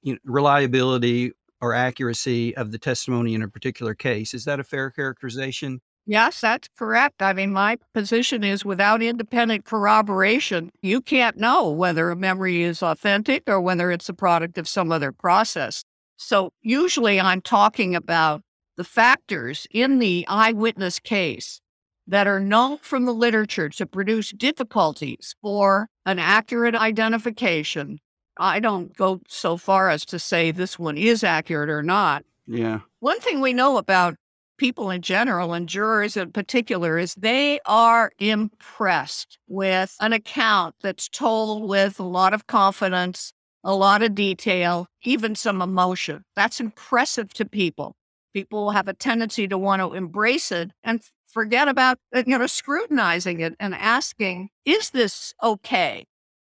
you 0.00 0.14
know, 0.14 0.18
reliability 0.24 1.32
or 1.60 1.74
accuracy 1.74 2.56
of 2.56 2.72
the 2.72 2.78
testimony 2.78 3.34
in 3.34 3.42
a 3.42 3.48
particular 3.48 3.94
case. 3.94 4.32
Is 4.32 4.46
that 4.46 4.60
a 4.60 4.64
fair 4.64 4.90
characterization? 4.90 5.82
Yes, 6.06 6.40
that's 6.40 6.68
correct. 6.76 7.22
I 7.22 7.32
mean, 7.32 7.52
my 7.52 7.78
position 7.94 8.44
is 8.44 8.64
without 8.64 9.02
independent 9.02 9.64
corroboration, 9.64 10.70
you 10.82 11.00
can't 11.00 11.38
know 11.38 11.70
whether 11.70 12.10
a 12.10 12.16
memory 12.16 12.62
is 12.62 12.82
authentic 12.82 13.44
or 13.46 13.60
whether 13.60 13.90
it's 13.90 14.08
a 14.08 14.14
product 14.14 14.58
of 14.58 14.68
some 14.68 14.92
other 14.92 15.12
process. 15.12 15.82
So, 16.16 16.52
usually 16.62 17.20
I'm 17.20 17.40
talking 17.40 17.96
about 17.96 18.42
the 18.76 18.84
factors 18.84 19.66
in 19.70 19.98
the 19.98 20.26
eyewitness 20.28 21.00
case 21.00 21.60
that 22.06 22.26
are 22.26 22.40
known 22.40 22.78
from 22.78 23.06
the 23.06 23.14
literature 23.14 23.68
to 23.70 23.86
produce 23.86 24.30
difficulties 24.30 25.34
for 25.40 25.88
an 26.04 26.18
accurate 26.18 26.74
identification. 26.74 27.98
I 28.38 28.60
don't 28.60 28.94
go 28.94 29.20
so 29.26 29.56
far 29.56 29.88
as 29.88 30.04
to 30.06 30.18
say 30.18 30.50
this 30.50 30.78
one 30.78 30.98
is 30.98 31.24
accurate 31.24 31.70
or 31.70 31.82
not. 31.82 32.24
Yeah. 32.46 32.80
One 33.00 33.20
thing 33.20 33.40
we 33.40 33.54
know 33.54 33.78
about 33.78 34.16
people 34.56 34.90
in 34.90 35.02
general 35.02 35.52
and 35.52 35.68
jurors 35.68 36.16
in 36.16 36.32
particular 36.32 36.98
is 36.98 37.14
they 37.14 37.60
are 37.66 38.12
impressed 38.18 39.38
with 39.48 39.96
an 40.00 40.12
account 40.12 40.74
that's 40.82 41.08
told 41.08 41.68
with 41.68 41.98
a 41.98 42.04
lot 42.04 42.34
of 42.34 42.46
confidence, 42.46 43.32
a 43.62 43.74
lot 43.74 44.02
of 44.02 44.14
detail, 44.14 44.86
even 45.02 45.34
some 45.34 45.60
emotion. 45.62 46.24
That's 46.36 46.60
impressive 46.60 47.32
to 47.34 47.44
people. 47.44 47.96
People 48.32 48.70
have 48.72 48.88
a 48.88 48.94
tendency 48.94 49.46
to 49.48 49.58
want 49.58 49.80
to 49.80 49.94
embrace 49.94 50.50
it 50.50 50.72
and 50.82 51.02
forget 51.26 51.68
about 51.68 51.98
uh, 52.14 52.22
you 52.26 52.38
know 52.38 52.46
scrutinizing 52.46 53.40
it 53.40 53.54
and 53.60 53.74
asking, 53.74 54.50
is 54.64 54.90
this 54.90 55.34
okay? 55.42 56.04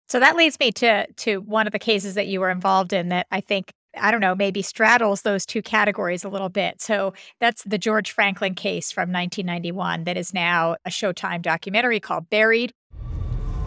So 0.09 0.21
that 0.21 0.37
leads 0.37 0.59
me 0.59 0.73
to 0.73 1.07
to 1.13 1.41
one 1.41 1.67
of 1.67 1.73
the 1.73 1.79
cases 1.79 2.15
that 2.15 2.29
you 2.29 2.41
were 2.41 2.51
involved 2.51 2.93
in 2.93 3.09
that 3.09 3.27
I 3.31 3.41
think 3.41 3.73
I 3.99 4.11
don't 4.11 4.21
know, 4.21 4.35
maybe 4.35 4.63
straddles 4.63 5.23
those 5.23 5.47
two 5.47 5.63
categories 5.63 6.25
a 6.25 6.29
little 6.29 6.49
bit. 6.49 6.81
So 6.81 7.15
that's 7.41 7.63
the 7.65 7.79
George 7.79 8.11
Franklin 8.11 8.55
case 8.55 8.93
from 8.93 9.13
1991 9.13 10.05
that 10.05 10.17
is 10.17 10.35
now 10.35 10.77
a 10.85 10.91
Showtime 10.91 11.43
documentary 11.43 12.01
called 12.01 12.31
Buried. 12.31 12.73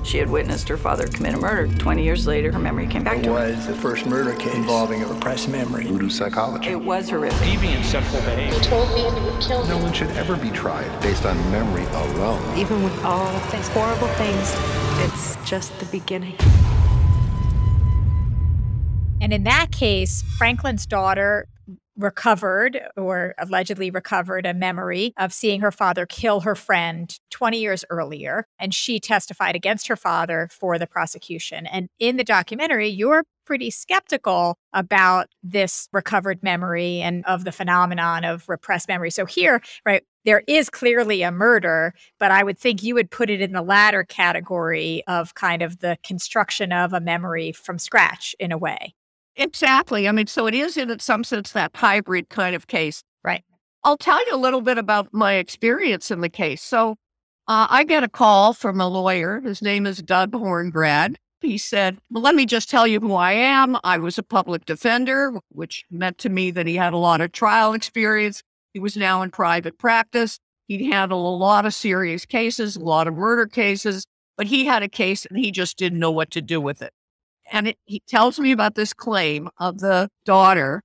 She 0.03 0.17
had 0.17 0.29
witnessed 0.29 0.69
her 0.69 0.77
father 0.77 1.07
commit 1.07 1.33
a 1.33 1.37
murder. 1.37 1.67
20 1.77 2.03
years 2.03 2.25
later, 2.25 2.51
her 2.51 2.59
memory 2.59 2.87
came 2.87 3.03
back 3.03 3.17
it 3.17 3.23
to 3.23 3.33
her. 3.33 3.47
It 3.47 3.55
was 3.57 3.67
the 3.67 3.75
first 3.75 4.05
murder 4.05 4.33
case 4.35 4.55
involving 4.55 5.03
a 5.03 5.07
repressed 5.07 5.49
memory. 5.49 5.83
Voodoo 5.83 6.09
psychology. 6.09 6.69
It 6.69 6.81
was 6.81 7.09
horrific. 7.09 7.37
Deviant 7.39 7.83
sexual 7.83 8.21
behavior. 8.21 8.57
He 8.59 8.65
told 8.65 8.89
me 8.93 9.01
he 9.01 9.29
would 9.29 9.41
kill 9.41 9.61
me. 9.63 9.69
No 9.69 9.77
one 9.77 9.93
should 9.93 10.09
ever 10.11 10.37
be 10.37 10.51
tried 10.51 10.99
based 11.01 11.25
on 11.25 11.37
memory 11.51 11.83
alone. 11.85 12.57
Even 12.57 12.81
with 12.83 13.03
all 13.03 13.27
of 13.27 13.51
these 13.51 13.67
horrible 13.69 14.07
things, 14.15 14.55
it's 15.05 15.49
just 15.49 15.77
the 15.79 15.85
beginning. 15.87 16.37
And 19.21 19.33
in 19.33 19.43
that 19.43 19.71
case, 19.71 20.23
Franklin's 20.37 20.85
daughter 20.85 21.47
recovered 21.99 22.79
or 22.95 23.35
allegedly 23.37 23.91
recovered 23.91 24.45
a 24.45 24.53
memory 24.53 25.13
of 25.17 25.33
seeing 25.33 25.59
her 25.59 25.71
father 25.71 26.05
kill 26.05 26.39
her 26.41 26.55
friend 26.55 27.19
20 27.29 27.59
years 27.59 27.83
earlier. 27.89 28.47
And 28.57 28.73
she 28.73 28.99
testified 28.99 29.55
against 29.55 29.87
her 29.87 29.97
father 29.97 30.47
for 30.51 30.79
the 30.79 30.87
prosecution. 30.87 31.67
And 31.67 31.89
in 31.99 32.15
the 32.15 32.23
documentary, 32.23 32.87
you're 32.87 33.23
pretty 33.45 33.69
skeptical 33.69 34.57
about 34.73 35.27
this 35.43 35.89
recovered 35.91 36.41
memory 36.41 37.01
and 37.01 37.25
of 37.25 37.43
the 37.43 37.51
phenomenon 37.51 38.23
of 38.23 38.47
repressed 38.47 38.87
memory. 38.87 39.09
So 39.09 39.25
here, 39.25 39.61
right, 39.85 40.03
there 40.23 40.43
is 40.47 40.69
clearly 40.69 41.23
a 41.23 41.31
murder, 41.31 41.93
but 42.19 42.31
I 42.31 42.43
would 42.43 42.59
think 42.59 42.83
you 42.83 42.93
would 42.93 43.09
put 43.09 43.29
it 43.29 43.41
in 43.41 43.51
the 43.51 43.61
latter 43.61 44.03
category 44.03 45.03
of 45.07 45.33
kind 45.33 45.61
of 45.61 45.79
the 45.79 45.97
construction 46.03 46.71
of 46.71 46.93
a 46.93 47.01
memory 47.01 47.51
from 47.51 47.79
scratch 47.79 48.35
in 48.39 48.51
a 48.51 48.57
way. 48.57 48.93
Exactly. 49.39 50.05
I 50.05 50.11
mean, 50.11 50.27
so 50.27 50.47
it 50.47 50.53
is 50.53 50.75
in 50.75 50.99
some 50.99 51.23
sense 51.23 51.53
that 51.53 51.71
hybrid 51.73 52.27
kind 52.27 52.55
of 52.55 52.67
case. 52.67 53.03
Right. 53.23 53.43
I'll 53.85 53.97
tell 53.97 54.23
you 54.27 54.35
a 54.35 54.37
little 54.37 54.59
bit 54.59 54.77
about 54.77 55.13
my 55.13 55.35
experience 55.35 56.11
in 56.11 56.19
the 56.19 56.29
case. 56.29 56.61
So 56.61 56.97
uh, 57.47 57.65
I 57.69 57.85
get 57.85 58.03
a 58.03 58.09
call 58.09 58.53
from 58.53 58.81
a 58.81 58.87
lawyer. 58.89 59.39
His 59.39 59.61
name 59.61 59.87
is 59.87 60.01
Doug 60.01 60.33
Horngrad. 60.33 61.15
He 61.39 61.57
said, 61.57 61.99
well, 62.11 62.21
let 62.21 62.35
me 62.35 62.45
just 62.45 62.69
tell 62.69 62.85
you 62.85 62.99
who 62.99 63.13
I 63.13 63.31
am. 63.31 63.77
I 63.85 63.97
was 63.97 64.17
a 64.17 64.23
public 64.23 64.65
defender, 64.65 65.31
which 65.47 65.85
meant 65.89 66.17
to 66.17 66.29
me 66.29 66.51
that 66.51 66.67
he 66.67 66.75
had 66.75 66.91
a 66.91 66.97
lot 66.97 67.21
of 67.21 67.31
trial 67.31 67.71
experience. 67.71 68.43
He 68.73 68.79
was 68.81 68.97
now 68.97 69.21
in 69.21 69.31
private 69.31 69.77
practice. 69.77 70.37
He'd 70.67 70.91
handled 70.91 71.25
a 71.25 71.37
lot 71.37 71.65
of 71.65 71.73
serious 71.73 72.25
cases, 72.25 72.75
a 72.75 72.81
lot 72.81 73.07
of 73.07 73.13
murder 73.13 73.47
cases, 73.47 74.05
but 74.35 74.47
he 74.47 74.65
had 74.65 74.83
a 74.83 74.89
case 74.89 75.25
and 75.25 75.39
he 75.39 75.49
just 75.49 75.77
didn't 75.77 75.99
know 75.99 76.11
what 76.11 76.29
to 76.31 76.41
do 76.41 76.59
with 76.59 76.81
it. 76.81 76.91
And 77.51 77.69
it, 77.69 77.77
he 77.85 78.01
tells 78.07 78.39
me 78.39 78.51
about 78.51 78.75
this 78.75 78.93
claim 78.93 79.49
of 79.59 79.79
the 79.79 80.09
daughter 80.25 80.83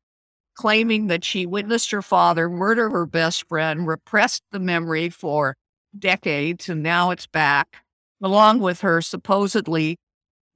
claiming 0.54 1.08
that 1.08 1.24
she 1.24 1.46
witnessed 1.46 1.90
her 1.90 2.02
father 2.02 2.48
murder 2.48 2.90
her 2.90 3.06
best 3.06 3.48
friend, 3.48 3.86
repressed 3.86 4.42
the 4.52 4.60
memory 4.60 5.08
for 5.08 5.56
decades, 5.98 6.68
and 6.68 6.82
now 6.82 7.10
it's 7.10 7.26
back, 7.26 7.78
along 8.22 8.60
with 8.60 8.80
her 8.80 9.00
supposedly 9.02 9.98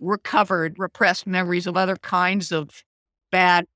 recovered 0.01 0.79
repressed 0.79 1.27
memories 1.27 1.67
of 1.67 1.77
other 1.77 1.97
kinds 1.97 2.53
of 2.53 2.85
bad 3.33 3.67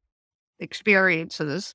experiences. 0.61 1.75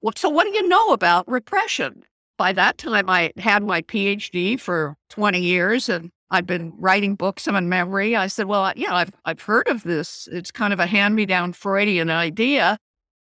Well, 0.00 0.12
so 0.16 0.28
what 0.28 0.44
do 0.44 0.50
you 0.50 0.68
know 0.68 0.92
about 0.92 1.28
repression? 1.28 2.04
By 2.36 2.52
that 2.52 2.78
time, 2.78 3.10
I 3.10 3.32
had 3.36 3.64
my 3.64 3.82
PhD 3.82 4.60
for 4.60 4.96
20 5.10 5.40
years 5.40 5.88
and 5.88 6.12
I'd 6.30 6.46
been 6.46 6.72
writing 6.76 7.14
books 7.14 7.48
on 7.48 7.68
memory. 7.68 8.14
I 8.14 8.26
said, 8.26 8.46
Well, 8.46 8.72
yeah, 8.76 8.94
I've, 8.94 9.12
I've 9.24 9.42
heard 9.42 9.68
of 9.68 9.82
this. 9.82 10.28
It's 10.30 10.50
kind 10.50 10.72
of 10.72 10.80
a 10.80 10.86
hand 10.86 11.14
me 11.14 11.26
down 11.26 11.52
Freudian 11.52 12.10
idea. 12.10 12.78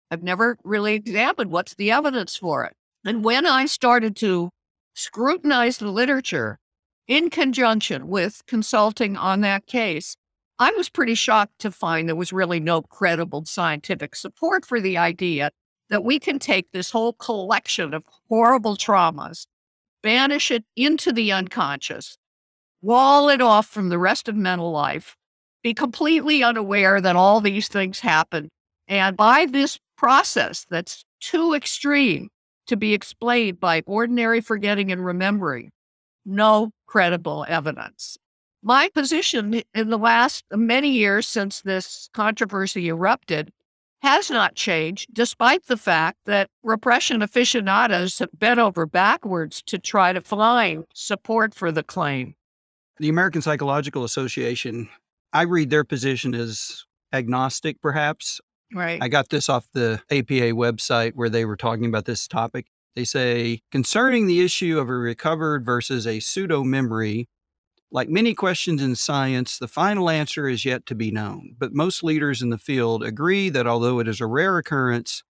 I've 0.10 0.24
never 0.24 0.58
really 0.64 0.96
examined 0.96 1.52
what's 1.52 1.76
the 1.76 1.92
evidence 1.92 2.36
for 2.36 2.64
it. 2.64 2.74
And 3.06 3.24
when 3.24 3.46
I 3.46 3.66
started 3.66 4.16
to 4.18 4.50
scrutinize 4.94 5.78
the 5.78 5.90
literature 5.90 6.60
in 7.08 7.30
conjunction 7.30 8.08
with 8.08 8.42
consulting 8.48 9.16
on 9.16 9.42
that 9.42 9.68
case, 9.68 10.16
I 10.58 10.72
was 10.72 10.90
pretty 10.90 11.16
shocked 11.16 11.60
to 11.60 11.72
find 11.72 12.08
there 12.08 12.16
was 12.16 12.34
really 12.34 12.60
no 12.60 12.82
credible 12.82 13.46
scientific 13.46 14.16
support 14.16 14.66
for 14.66 14.80
the 14.80 14.98
idea 14.98 15.52
that 15.90 16.04
we 16.04 16.20
can 16.20 16.40
take 16.40 16.72
this 16.72 16.92
whole 16.92 17.14
collection 17.14 17.94
of 17.94 18.04
horrible 18.30 18.76
traumas, 18.76 19.46
banish 20.02 20.50
it 20.50 20.64
into 20.76 21.12
the 21.12 21.32
unconscious, 21.32 22.18
wall 22.86 23.30
it 23.30 23.42
off 23.42 23.68
from 23.68 23.90
the 23.90 23.98
rest 23.98 24.30
of 24.30 24.36
mental 24.36 24.72
life, 24.72 25.18
be 25.64 25.74
completely 25.74 26.44
unaware 26.44 27.02
that 27.02 27.16
all 27.16 27.42
these 27.42 27.68
things 27.68 28.00
happen. 28.00 28.48
And 28.88 29.18
by 29.18 29.48
this 29.48 29.80
process 29.98 30.68
that's 30.70 31.04
too 31.20 31.56
extreme 31.56 32.30
to 32.68 32.78
be 32.78 32.94
explained 32.94 33.60
by 33.60 33.82
ordinary 33.88 34.40
forgetting 34.40 34.92
and 34.92 35.04
remembering, 35.04 35.72
no 36.26 36.70
credible 36.86 37.44
evidence. 37.48 38.18
My 38.62 38.90
position 38.90 39.62
in 39.74 39.90
the 39.90 39.98
last 39.98 40.44
uh, 40.52 40.58
many 40.58 40.90
years 40.90 41.28
since 41.28 41.62
this 41.62 42.10
controversy 42.14 42.88
erupted 42.88 43.52
has 44.02 44.30
not 44.30 44.54
changed, 44.54 45.08
despite 45.12 45.66
the 45.66 45.78
fact 45.78 46.20
that 46.26 46.50
repression 46.62 47.24
aficionados 47.24 48.20
have 48.20 48.30
bent 48.38 48.60
over 48.60 48.86
backwards 48.86 49.64
to 49.64 49.80
try 49.80 50.14
to 50.14 50.22
find 50.22 50.86
support 50.94 51.56
for 51.56 51.72
the 51.72 51.84
claim. 51.84 52.36
The 53.00 53.10
American 53.10 53.42
Psychological 53.42 54.04
Association, 54.04 54.90
I 55.34 55.44
read 55.44 55.70
their 55.70 55.84
position 55.84 56.34
as 56.34 56.86
agnostic, 57.12 57.82
perhaps. 57.82 58.40
Right. 58.74 59.02
I 59.02 59.10
got 59.10 59.30
this 59.30 59.50
off 59.50 59.68
the 59.74 60.02
APA 60.10 60.54
website 60.54 61.14
where 61.14 61.30
they 61.30 61.46
were 61.46 61.58
talking 61.58 61.86
about 61.86 62.06
this 62.06 62.28
topic. 62.28 62.68
They 62.96 63.04
say 63.04 63.62
concerning 63.72 64.28
the 64.28 64.42
issue 64.42 64.80
of 64.80 64.90
a 64.90 64.94
recovered 64.94 65.66
versus 65.66 66.08
a 66.08 66.22
pseudo 66.22 66.64
memory, 66.64 67.28
like 67.92 68.10
many 68.10 68.34
questions 68.34 68.82
in 68.82 68.96
science, 68.96 69.58
the 69.58 69.68
final 69.68 70.10
answer 70.10 70.48
is 70.48 70.66
yet 70.66 70.86
to 70.86 70.96
be 70.96 71.12
known. 71.12 71.56
But 71.58 71.74
most 71.74 72.04
leaders 72.04 72.42
in 72.42 72.50
the 72.50 72.58
field 72.58 73.04
agree 73.04 73.50
that 73.50 73.68
although 73.68 74.00
it 74.00 74.08
is 74.08 74.22
a 74.22 74.26
rare 74.26 74.58
occurrence, 74.58 75.24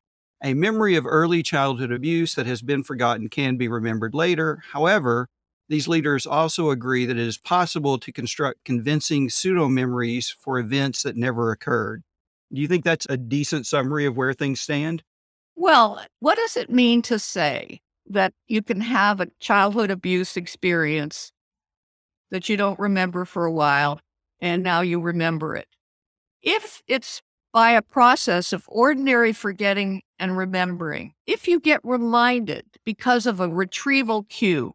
a 0.44 0.54
memory 0.54 0.96
of 0.96 1.06
early 1.08 1.42
childhood 1.42 1.92
abuse 1.92 2.36
that 2.36 2.46
has 2.46 2.62
been 2.62 2.84
forgotten 2.84 3.30
can 3.30 3.58
be 3.58 3.68
remembered 3.68 4.14
later. 4.14 4.62
However, 4.72 5.28
these 5.68 5.88
leaders 5.88 6.28
also 6.28 6.70
agree 6.70 7.06
that 7.06 7.18
it 7.18 7.28
is 7.28 7.38
possible 7.38 7.98
to 7.98 8.12
construct 8.12 8.64
convincing 8.66 9.30
pseudo 9.30 9.68
memories 9.68 10.36
for 10.40 10.60
events 10.60 11.04
that 11.04 11.18
never 11.18 11.52
occurred. 11.52 12.04
Do 12.54 12.62
you 12.62 12.68
think 12.68 12.84
that's 12.84 13.08
a 13.10 13.18
decent 13.18 13.66
summary 13.66 14.06
of 14.06 14.16
where 14.16 14.34
things 14.34 14.62
stand? 14.62 15.04
Well, 15.56 16.02
what 16.20 16.36
does 16.36 16.56
it 16.56 16.70
mean 16.70 17.02
to 17.04 17.18
say 17.18 17.82
that 18.08 18.34
you 18.48 18.62
can 18.62 18.82
have 18.82 19.20
a 19.20 19.30
childhood 19.40 19.90
abuse 19.90 20.38
experience 20.38 21.32
that 22.30 22.48
you 22.50 22.58
don't 22.58 22.80
remember 22.80 23.26
for 23.26 23.46
a 23.46 23.52
while 23.52 24.00
and 24.40 24.62
now 24.62 24.82
you 24.82 25.00
remember 25.00 25.56
it? 25.56 25.68
If 26.44 26.84
it's 26.88 27.24
by 27.52 27.72
a 27.72 27.82
process 27.82 28.54
of 28.54 28.66
ordinary 28.68 29.34
forgetting 29.34 30.04
and 30.20 30.38
remembering, 30.38 31.14
if 31.26 31.48
you 31.48 31.60
get 31.60 31.80
reminded 31.84 32.66
because 32.84 33.26
of 33.26 33.40
a 33.40 33.50
retrieval 33.50 34.24
cue, 34.24 34.74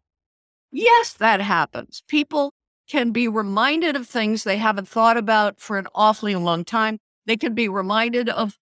yes, 0.71 1.13
that 1.13 1.41
happens. 1.41 2.03
People 2.07 2.53
can 2.87 3.11
be 3.11 3.27
reminded 3.27 3.95
of 3.95 4.07
things 4.07 4.43
they 4.43 4.57
haven't 4.57 4.87
thought 4.87 5.17
about 5.17 5.59
for 5.59 5.77
an 5.77 5.87
awfully 5.95 6.35
long 6.35 6.65
time. 6.65 6.99
They 7.25 7.37
can 7.37 7.53
be 7.53 7.69
reminded 7.69 8.27
of 8.27 8.57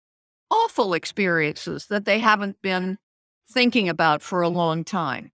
awful 0.52 0.94
experiences 0.94 1.88
that 1.88 2.06
they 2.06 2.20
haven't 2.20 2.62
been 2.62 2.98
thinking 3.50 3.90
about 3.90 4.22
for 4.22 4.42
a 4.42 4.50
long 4.50 4.84
time. 4.84 5.32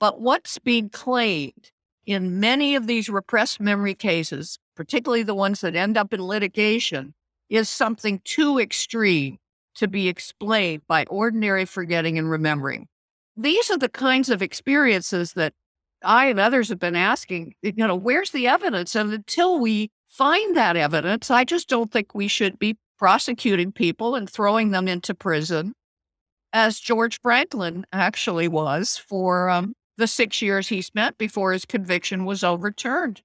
But 0.00 0.20
what's 0.20 0.58
being 0.58 0.88
claimed 0.88 1.70
in 2.06 2.40
many 2.40 2.74
of 2.74 2.86
these 2.86 3.08
repressed 3.08 3.60
memory 3.60 3.94
cases, 3.94 4.58
particularly 4.74 5.22
the 5.22 5.34
ones 5.34 5.60
that 5.60 5.76
end 5.76 5.98
up 5.98 6.12
in 6.14 6.22
litigation, 6.22 7.14
is 7.50 7.68
something 7.68 8.20
too 8.24 8.58
extreme 8.58 9.38
to 9.74 9.88
be 9.88 10.08
explained 10.08 10.82
by 10.88 11.04
ordinary 11.08 11.64
forgetting 11.64 12.18
and 12.18 12.30
remembering. 12.30 12.88
These 13.36 13.70
are 13.70 13.78
the 13.78 13.88
kinds 13.88 14.28
of 14.28 14.42
experiences 14.42 15.34
that 15.34 15.52
I 16.02 16.26
and 16.26 16.38
others 16.38 16.68
have 16.68 16.78
been 16.78 16.96
asking, 16.96 17.54
you 17.62 17.72
know, 17.76 17.96
where's 17.96 18.30
the 18.30 18.46
evidence? 18.46 18.94
And 18.94 19.12
until 19.12 19.58
we 19.58 19.90
find 20.08 20.56
that 20.56 20.76
evidence, 20.76 21.30
I 21.30 21.44
just 21.44 21.68
don't 21.68 21.92
think 21.92 22.14
we 22.14 22.28
should 22.28 22.58
be 22.58 22.78
prosecuting 22.98 23.72
people 23.72 24.14
and 24.14 24.28
throwing 24.28 24.70
them 24.70 24.88
into 24.88 25.14
prison, 25.14 25.74
as 26.52 26.80
George 26.80 27.20
Franklin 27.20 27.84
actually 27.92 28.48
was 28.48 28.96
for 28.96 29.48
um, 29.50 29.74
the 29.96 30.06
six 30.06 30.40
years 30.42 30.68
he 30.68 30.82
spent 30.82 31.18
before 31.18 31.52
his 31.52 31.64
conviction 31.64 32.24
was 32.24 32.42
overturned. 32.42 33.22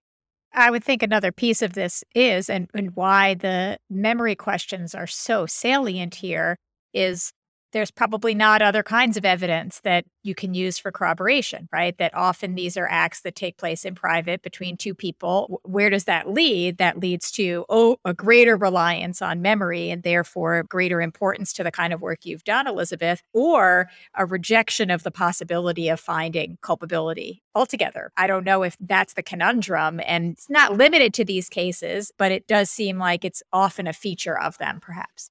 I 0.54 0.70
would 0.70 0.84
think 0.84 1.02
another 1.02 1.32
piece 1.32 1.64
of 1.64 1.74
this 1.74 2.04
is, 2.14 2.50
and, 2.50 2.70
and 2.76 2.96
why 2.96 3.34
the 3.34 3.80
memory 3.90 4.36
questions 4.36 4.94
are 4.94 5.08
so 5.08 5.46
salient 5.48 6.16
here, 6.16 6.58
is 6.94 7.32
there's 7.74 7.92
probably 7.92 8.34
not 8.34 8.62
other 8.62 8.84
kinds 8.84 9.18
of 9.18 9.26
evidence 9.26 9.82
that 9.84 10.06
you 10.22 10.34
can 10.34 10.54
use 10.54 10.78
for 10.78 10.92
corroboration, 10.92 11.68
right? 11.74 11.98
That 11.98 12.14
often 12.16 12.56
these 12.56 12.78
are 12.78 12.88
acts 12.90 13.22
that 13.22 13.36
take 13.36 13.58
place 13.58 13.84
in 13.84 13.96
private 13.96 14.42
between 14.42 14.78
two 14.78 14.94
people. 14.96 15.60
Where 15.64 15.90
does 15.90 16.06
that 16.06 16.30
lead? 16.30 16.78
That 16.78 17.00
leads 17.00 17.32
to, 17.32 17.66
oh, 17.70 17.98
a 18.06 18.14
greater 18.14 18.56
reliance 18.56 19.22
on 19.22 19.42
memory 19.42 19.90
and 19.90 20.04
therefore 20.04 20.64
greater 20.64 21.02
importance 21.02 21.52
to 21.54 21.64
the 21.64 21.72
kind 21.72 21.92
of 21.92 22.02
work 22.02 22.20
you've 22.24 22.44
done, 22.44 22.68
Elizabeth, 22.68 23.22
or 23.34 23.90
a 24.16 24.26
rejection 24.26 24.90
of 24.90 25.04
the 25.04 25.12
possibility 25.12 25.90
of 25.90 26.00
finding 26.00 26.58
culpability 26.62 27.44
altogether. 27.56 28.12
I 28.16 28.28
don't 28.28 28.46
know 28.46 28.64
if 28.64 28.78
that's 28.80 29.14
the 29.14 29.24
conundrum. 29.24 30.00
And 30.06 30.34
it's 30.34 30.50
not 30.50 30.78
limited 30.78 31.14
to 31.16 31.26
these 31.26 31.50
cases, 31.50 32.12
but 32.18 32.32
it 32.32 32.48
does 32.48 32.70
seem 32.70 32.98
like 32.98 33.26
it's 33.26 33.44
often 33.52 33.88
a 33.88 33.94
feature 33.94 34.40
of 34.40 34.58
them, 34.58 34.80
perhaps 34.80 35.30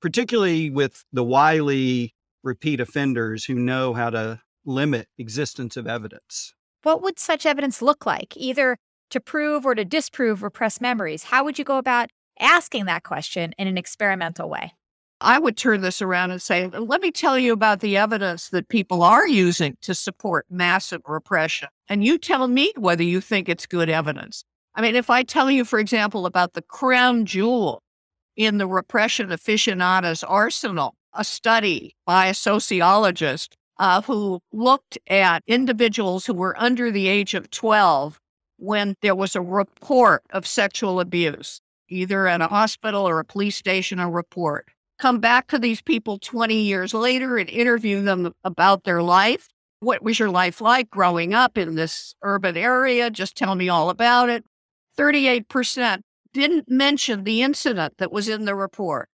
particularly 0.00 0.70
with 0.70 1.04
the 1.12 1.24
wily 1.24 2.14
repeat 2.42 2.80
offenders 2.80 3.44
who 3.44 3.54
know 3.54 3.94
how 3.94 4.10
to 4.10 4.40
limit 4.64 5.08
existence 5.18 5.76
of 5.76 5.86
evidence. 5.86 6.54
What 6.82 7.02
would 7.02 7.18
such 7.18 7.46
evidence 7.46 7.82
look 7.82 8.06
like, 8.06 8.36
either 8.36 8.78
to 9.10 9.20
prove 9.20 9.66
or 9.66 9.74
to 9.74 9.84
disprove 9.84 10.42
repressed 10.42 10.80
memories? 10.80 11.24
How 11.24 11.44
would 11.44 11.58
you 11.58 11.64
go 11.64 11.78
about 11.78 12.10
asking 12.38 12.84
that 12.84 13.02
question 13.02 13.52
in 13.58 13.66
an 13.66 13.78
experimental 13.78 14.48
way? 14.48 14.72
I 15.20 15.40
would 15.40 15.56
turn 15.56 15.80
this 15.80 16.00
around 16.00 16.30
and 16.30 16.40
say, 16.40 16.68
let 16.68 17.00
me 17.00 17.10
tell 17.10 17.36
you 17.36 17.52
about 17.52 17.80
the 17.80 17.96
evidence 17.96 18.50
that 18.50 18.68
people 18.68 19.02
are 19.02 19.26
using 19.26 19.76
to 19.82 19.94
support 19.94 20.46
massive 20.48 21.02
repression. 21.08 21.68
And 21.88 22.04
you 22.04 22.18
tell 22.18 22.46
me 22.46 22.72
whether 22.76 23.02
you 23.02 23.20
think 23.20 23.48
it's 23.48 23.66
good 23.66 23.88
evidence. 23.88 24.44
I 24.76 24.80
mean, 24.80 24.94
if 24.94 25.10
I 25.10 25.24
tell 25.24 25.50
you, 25.50 25.64
for 25.64 25.80
example, 25.80 26.24
about 26.24 26.52
the 26.52 26.62
crown 26.62 27.24
jewel 27.24 27.82
in 28.38 28.58
the 28.58 28.68
repression 28.68 29.32
aficionados 29.32 30.22
arsenal, 30.22 30.94
a 31.12 31.24
study 31.24 31.96
by 32.06 32.28
a 32.28 32.34
sociologist 32.34 33.56
uh, 33.78 34.00
who 34.02 34.40
looked 34.52 34.96
at 35.08 35.42
individuals 35.48 36.24
who 36.24 36.32
were 36.32 36.58
under 36.58 36.90
the 36.90 37.08
age 37.08 37.34
of 37.34 37.50
12 37.50 38.18
when 38.56 38.94
there 39.02 39.14
was 39.14 39.34
a 39.34 39.40
report 39.40 40.22
of 40.30 40.46
sexual 40.46 41.00
abuse, 41.00 41.60
either 41.88 42.28
at 42.28 42.40
a 42.40 42.46
hospital 42.46 43.08
or 43.08 43.18
a 43.18 43.24
police 43.24 43.56
station, 43.56 43.98
a 43.98 44.08
report. 44.08 44.68
Come 45.00 45.18
back 45.18 45.48
to 45.48 45.58
these 45.58 45.82
people 45.82 46.18
20 46.18 46.54
years 46.54 46.94
later 46.94 47.38
and 47.38 47.50
interview 47.50 48.02
them 48.02 48.32
about 48.44 48.84
their 48.84 49.02
life. 49.02 49.48
What 49.80 50.02
was 50.02 50.18
your 50.18 50.30
life 50.30 50.60
like 50.60 50.90
growing 50.90 51.34
up 51.34 51.58
in 51.58 51.74
this 51.74 52.14
urban 52.22 52.56
area? 52.56 53.10
Just 53.10 53.36
tell 53.36 53.56
me 53.56 53.68
all 53.68 53.90
about 53.90 54.28
it. 54.28 54.44
38% 54.96 56.02
didn't 56.32 56.68
mention 56.68 57.24
the 57.24 57.42
incident 57.42 57.94
that 57.98 58.12
was 58.12 58.28
in 58.28 58.44
the 58.44 58.54
report. 58.54 59.08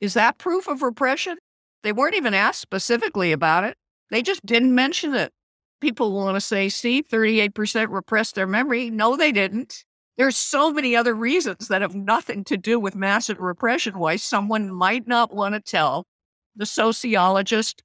Is 0.00 0.14
that 0.14 0.38
proof 0.38 0.68
of 0.68 0.82
repression? 0.82 1.38
They 1.82 1.92
weren't 1.92 2.14
even 2.14 2.34
asked 2.34 2.60
specifically 2.60 3.32
about 3.32 3.64
it. 3.64 3.76
They 4.10 4.22
just 4.22 4.44
didn't 4.44 4.74
mention 4.74 5.14
it. 5.14 5.32
People 5.80 6.12
want 6.12 6.36
to 6.36 6.40
say, 6.40 6.68
see, 6.68 7.02
38% 7.02 7.88
repressed 7.90 8.34
their 8.34 8.46
memory. 8.46 8.90
No, 8.90 9.16
they 9.16 9.32
didn't. 9.32 9.84
There's 10.16 10.36
so 10.36 10.72
many 10.72 10.94
other 10.94 11.14
reasons 11.14 11.68
that 11.68 11.82
have 11.82 11.94
nothing 11.94 12.44
to 12.44 12.56
do 12.56 12.78
with 12.78 12.94
massive 12.94 13.40
repression 13.40 13.98
why 13.98 14.16
someone 14.16 14.72
might 14.72 15.06
not 15.06 15.34
want 15.34 15.54
to 15.54 15.60
tell 15.60 16.06
the 16.54 16.66
sociologist, 16.66 17.82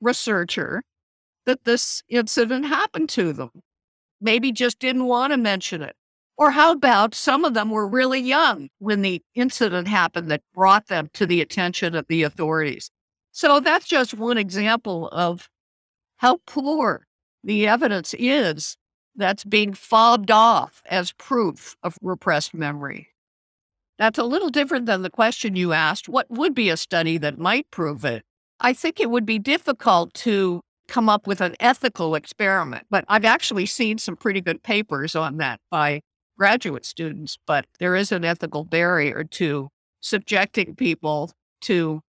researcher, 0.00 0.82
that 1.44 1.64
this 1.64 2.02
incident 2.08 2.66
happened 2.66 3.08
to 3.10 3.32
them. 3.32 3.50
Maybe 4.20 4.52
just 4.52 4.78
didn't 4.78 5.06
want 5.06 5.32
to 5.32 5.36
mention 5.36 5.82
it. 5.82 5.96
Or 6.36 6.52
how 6.52 6.72
about 6.72 7.14
some 7.14 7.44
of 7.44 7.54
them 7.54 7.70
were 7.70 7.86
really 7.86 8.20
young 8.20 8.68
when 8.78 9.02
the 9.02 9.22
incident 9.34 9.88
happened 9.88 10.30
that 10.30 10.42
brought 10.54 10.86
them 10.86 11.08
to 11.14 11.26
the 11.26 11.40
attention 11.40 11.94
of 11.94 12.06
the 12.08 12.22
authorities? 12.22 12.90
So 13.32 13.60
that's 13.60 13.86
just 13.86 14.14
one 14.14 14.38
example 14.38 15.08
of 15.08 15.48
how 16.16 16.40
poor 16.46 17.06
the 17.44 17.66
evidence 17.66 18.14
is 18.18 18.76
that's 19.14 19.44
being 19.44 19.74
fobbed 19.74 20.30
off 20.30 20.82
as 20.86 21.12
proof 21.12 21.76
of 21.82 21.96
repressed 22.02 22.54
memory. 22.54 23.08
That's 23.98 24.18
a 24.18 24.24
little 24.24 24.48
different 24.48 24.86
than 24.86 25.02
the 25.02 25.10
question 25.10 25.54
you 25.54 25.72
asked 25.72 26.08
what 26.08 26.30
would 26.30 26.54
be 26.54 26.70
a 26.70 26.76
study 26.76 27.18
that 27.18 27.38
might 27.38 27.70
prove 27.70 28.04
it? 28.04 28.22
I 28.58 28.72
think 28.72 29.00
it 29.00 29.10
would 29.10 29.26
be 29.26 29.38
difficult 29.38 30.14
to 30.14 30.62
come 30.88 31.08
up 31.08 31.26
with 31.26 31.40
an 31.40 31.54
ethical 31.60 32.14
experiment, 32.14 32.86
but 32.90 33.04
I've 33.08 33.24
actually 33.24 33.66
seen 33.66 33.98
some 33.98 34.16
pretty 34.16 34.40
good 34.40 34.62
papers 34.62 35.14
on 35.14 35.36
that 35.38 35.60
by 35.70 36.00
graduate 36.42 36.84
students. 36.84 37.38
But 37.46 37.66
there 37.78 37.94
is 37.94 38.10
an 38.10 38.24
ethical 38.24 38.64
barrier 38.64 39.22
to 39.22 39.68
subjecting 40.00 40.74
people 40.74 41.30
to, 41.60 42.00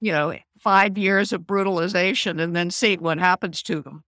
you 0.00 0.12
know, 0.12 0.34
five 0.58 0.96
years 0.96 1.30
of 1.30 1.46
brutalization 1.46 2.40
and 2.40 2.56
then 2.56 2.70
seeing 2.70 3.02
what 3.02 3.18
happens 3.18 3.62
to 3.64 3.82
them. 3.82 4.02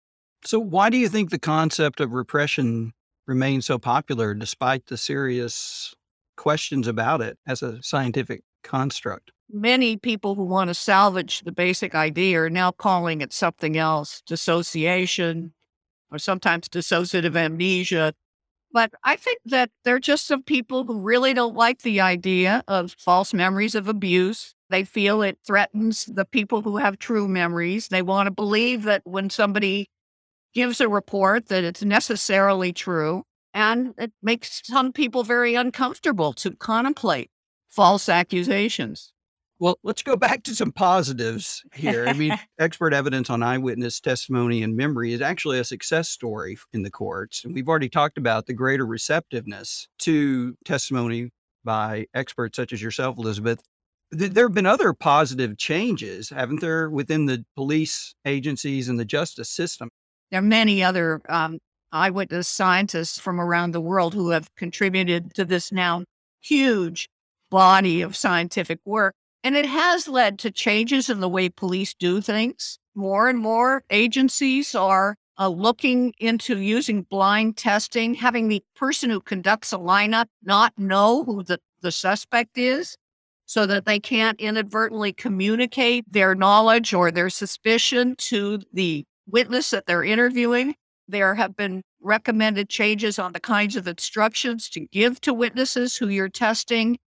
So, 0.45 0.59
why 0.59 0.91
do 0.91 0.99
you 0.99 1.09
think 1.09 1.31
the 1.31 1.39
concept 1.39 1.99
of 1.99 2.13
repression 2.13 2.93
remains 3.27 3.65
so 3.65 3.79
popular 3.79 4.35
despite 4.35 4.85
the 4.87 4.99
serious 4.99 5.95
questions 6.37 6.87
about 6.87 7.23
it 7.23 7.39
as 7.47 7.63
a 7.63 7.83
scientific 7.83 8.43
construct? 8.63 9.33
Many 9.51 9.97
people 9.97 10.35
who 10.35 10.45
want 10.45 10.69
to 10.69 10.75
salvage 10.75 11.41
the 11.41 11.53
basic 11.53 11.95
idea 11.95 12.43
are 12.43 12.51
now 12.51 12.71
calling 12.71 13.23
it 13.23 13.33
something 13.33 13.79
else 13.79 14.23
dissociation 14.27 15.55
or 16.11 16.19
sometimes 16.19 16.69
dissociative 16.69 17.35
amnesia. 17.35 18.13
But 18.73 18.93
I 19.03 19.17
think 19.17 19.41
that 19.47 19.71
there 19.85 19.97
are 19.97 20.01
just 20.01 20.27
some 20.27 20.43
people 20.43 20.85
who 20.85 21.01
really 21.01 21.35
don't 21.35 21.57
like 21.57 21.83
the 21.83 22.01
idea 22.01 22.63
of 22.69 22.95
false 22.99 23.35
memories 23.35 23.75
of 23.75 23.89
abuse. 23.89 24.55
They 24.69 24.85
feel 24.85 25.23
it 25.23 25.39
threatens 25.45 26.05
the 26.05 26.25
people 26.25 26.63
who 26.63 26.77
have 26.77 26.99
true 26.99 27.27
memories. 27.27 27.89
They 27.89 28.03
want 28.03 28.29
to 28.29 28.31
believe 28.31 28.85
that 28.85 29.03
when 29.05 29.29
somebody 29.29 29.89
gives 30.55 30.81
a 30.81 30.89
report 30.89 31.49
that 31.49 31.65
it's 31.65 31.83
necessarily 31.83 32.73
true. 32.73 33.25
And 33.53 33.95
it 33.99 34.13
makes 34.23 34.63
some 34.65 34.93
people 34.93 35.25
very 35.25 35.57
uncomfortable 35.57 36.33
to 36.35 36.53
contemplate 36.53 37.31
false 37.69 38.09
accusations. 38.09 39.13
Well, 39.61 39.79
let's 39.83 40.03
go 40.03 40.17
back 40.17 40.43
to 40.45 40.55
some 40.55 40.73
positives 40.73 41.63
here. 41.75 42.07
I 42.09 42.15
mean, 42.15 42.33
expert 42.59 42.95
evidence 42.95 43.29
on 43.29 43.43
eyewitness 43.43 44.01
testimony 44.01 44.63
and 44.63 44.75
memory 44.75 45.13
is 45.13 45.21
actually 45.21 45.59
a 45.59 45.65
success 45.65 46.09
story 46.09 46.57
in 46.73 46.83
the 46.83 46.91
courts. 46.91 47.45
And 47.45 47.55
we've 47.55 47.69
already 47.69 47.91
talked 47.91 48.17
about 48.17 48.47
the 48.47 48.55
greater 48.55 48.87
receptiveness 48.87 49.87
to 49.99 50.57
testimony 50.65 51.29
by 51.63 52.07
experts 52.15 52.57
such 52.57 52.73
as 52.73 52.81
yourself, 52.81 53.19
Elizabeth. 53.19 53.61
There 54.11 54.47
have 54.47 54.55
been 54.55 54.65
other 54.65 54.95
positive 54.95 55.59
changes, 55.59 56.31
haven't 56.31 56.63
there, 56.63 56.89
within 56.89 57.27
the 57.27 57.45
police 57.55 58.15
agencies 58.25 58.89
and 58.89 58.99
the 58.99 59.05
justice 59.05 59.51
system? 59.51 59.91
There 60.31 60.41
are 60.41 60.43
many 60.43 60.83
other 60.83 61.21
um, 61.29 61.59
eyewitness 61.93 62.49
scientists 62.49 63.19
from 63.21 63.39
around 63.39 63.73
the 63.73 63.81
world 63.81 64.15
who 64.15 64.31
have 64.31 64.49
contributed 64.57 65.35
to 65.35 65.45
this 65.45 65.71
now 65.71 66.05
huge 66.41 67.11
body 67.51 68.01
of 68.01 68.17
scientific 68.17 68.79
work. 68.87 69.15
And 69.43 69.57
it 69.57 69.67
has 69.67 70.07
led 70.07 70.39
to 70.41 70.51
changes 70.51 71.09
in 71.09 71.21
the 71.21 71.29
way 71.29 71.49
police 71.49 71.95
do 71.95 72.21
things. 72.21 72.79
More 72.95 73.29
and 73.29 73.39
more 73.39 73.85
agencies 73.91 74.75
are 74.75 75.17
uh, 75.39 75.49
looking 75.49 76.13
into 76.19 76.59
using 76.59 77.03
blind 77.03 77.57
testing, 77.57 78.15
having 78.15 78.49
the 78.49 78.63
person 78.77 79.09
who 79.09 79.21
conducts 79.21 79.73
a 79.73 79.79
lineup 79.79 80.27
not 80.43 80.75
know 80.77 81.25
who 81.25 81.43
the, 81.43 81.59
the 81.81 81.91
suspect 81.91 82.59
is 82.59 82.97
so 83.47 83.67
that 83.67 83.87
they 83.87 83.99
can't 83.99 84.39
inadvertently 84.39 85.13
communicate 85.13 86.05
their 86.13 86.35
knowledge 86.35 86.93
or 86.93 87.11
their 87.11 87.31
suspicion 87.31 88.15
to 88.17 88.61
the 88.73 89.05
witness 89.27 89.71
that 89.71 89.87
they're 89.87 90.05
interviewing. 90.05 90.75
There 91.09 91.35
have 91.35 91.57
been 91.57 91.83
recommended 92.01 92.69
changes 92.69 93.19
on 93.19 93.33
the 93.33 93.41
kinds 93.41 93.75
of 93.75 93.89
instructions 93.89 94.69
to 94.71 94.87
give 94.93 95.21
to 95.23 95.35
witnesses 95.35 95.97
who 95.97 96.09
you're 96.09 96.29
testing. 96.29 96.99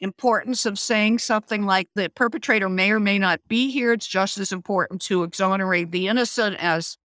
Importance 0.00 0.64
of 0.64 0.78
saying 0.78 1.18
something 1.18 1.66
like 1.66 1.88
the 1.94 2.08
perpetrator 2.08 2.68
may 2.68 2.92
or 2.92 3.00
may 3.00 3.18
not 3.18 3.40
be 3.48 3.70
here. 3.70 3.92
It's 3.92 4.06
just 4.06 4.38
as 4.38 4.52
important 4.52 5.00
to 5.02 5.24
exonerate 5.24 5.90
the 5.90 6.06
innocent 6.06 6.56
as 6.60 6.96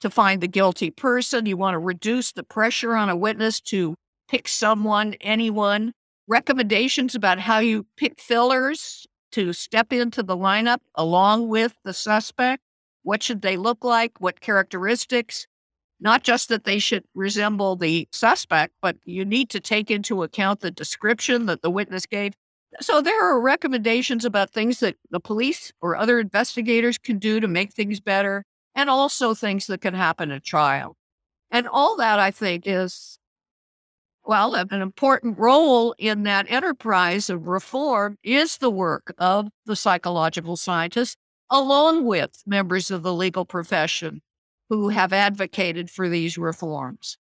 to 0.00 0.10
find 0.10 0.40
the 0.40 0.48
guilty 0.48 0.90
person. 0.90 1.46
You 1.46 1.56
want 1.56 1.74
to 1.74 1.78
reduce 1.78 2.32
the 2.32 2.42
pressure 2.42 2.96
on 2.96 3.08
a 3.08 3.16
witness 3.16 3.60
to 3.62 3.94
pick 4.28 4.48
someone, 4.48 5.14
anyone. 5.20 5.92
Recommendations 6.26 7.14
about 7.14 7.38
how 7.38 7.60
you 7.60 7.86
pick 7.96 8.20
fillers 8.20 9.06
to 9.32 9.52
step 9.52 9.92
into 9.92 10.22
the 10.22 10.36
lineup 10.36 10.78
along 10.96 11.48
with 11.48 11.74
the 11.84 11.92
suspect. 11.92 12.62
What 13.04 13.22
should 13.22 13.42
they 13.42 13.56
look 13.56 13.84
like? 13.84 14.20
What 14.20 14.40
characteristics? 14.40 15.46
Not 16.02 16.24
just 16.24 16.48
that 16.48 16.64
they 16.64 16.80
should 16.80 17.04
resemble 17.14 17.76
the 17.76 18.08
suspect, 18.10 18.74
but 18.82 18.96
you 19.04 19.24
need 19.24 19.50
to 19.50 19.60
take 19.60 19.88
into 19.88 20.24
account 20.24 20.58
the 20.58 20.72
description 20.72 21.46
that 21.46 21.62
the 21.62 21.70
witness 21.70 22.06
gave. 22.06 22.32
So 22.80 23.00
there 23.00 23.24
are 23.24 23.40
recommendations 23.40 24.24
about 24.24 24.50
things 24.50 24.80
that 24.80 24.96
the 25.10 25.20
police 25.20 25.72
or 25.80 25.94
other 25.94 26.18
investigators 26.18 26.98
can 26.98 27.20
do 27.20 27.38
to 27.38 27.46
make 27.46 27.72
things 27.72 28.00
better, 28.00 28.44
and 28.74 28.90
also 28.90 29.32
things 29.32 29.68
that 29.68 29.80
can 29.80 29.94
happen 29.94 30.32
at 30.32 30.42
trial. 30.42 30.96
And 31.52 31.68
all 31.68 31.96
that, 31.98 32.18
I 32.18 32.32
think, 32.32 32.64
is, 32.66 33.20
well, 34.24 34.56
an 34.56 34.82
important 34.82 35.38
role 35.38 35.94
in 35.98 36.24
that 36.24 36.50
enterprise 36.50 37.30
of 37.30 37.46
reform 37.46 38.16
is 38.24 38.58
the 38.58 38.70
work 38.70 39.14
of 39.18 39.50
the 39.66 39.76
psychological 39.76 40.56
scientists 40.56 41.16
along 41.48 42.06
with 42.06 42.42
members 42.44 42.90
of 42.90 43.04
the 43.04 43.14
legal 43.14 43.44
profession 43.44 44.20
who 44.72 44.88
have 44.88 45.12
advocated 45.12 45.90
for 45.90 46.08
these 46.08 46.38
reforms. 46.38 47.18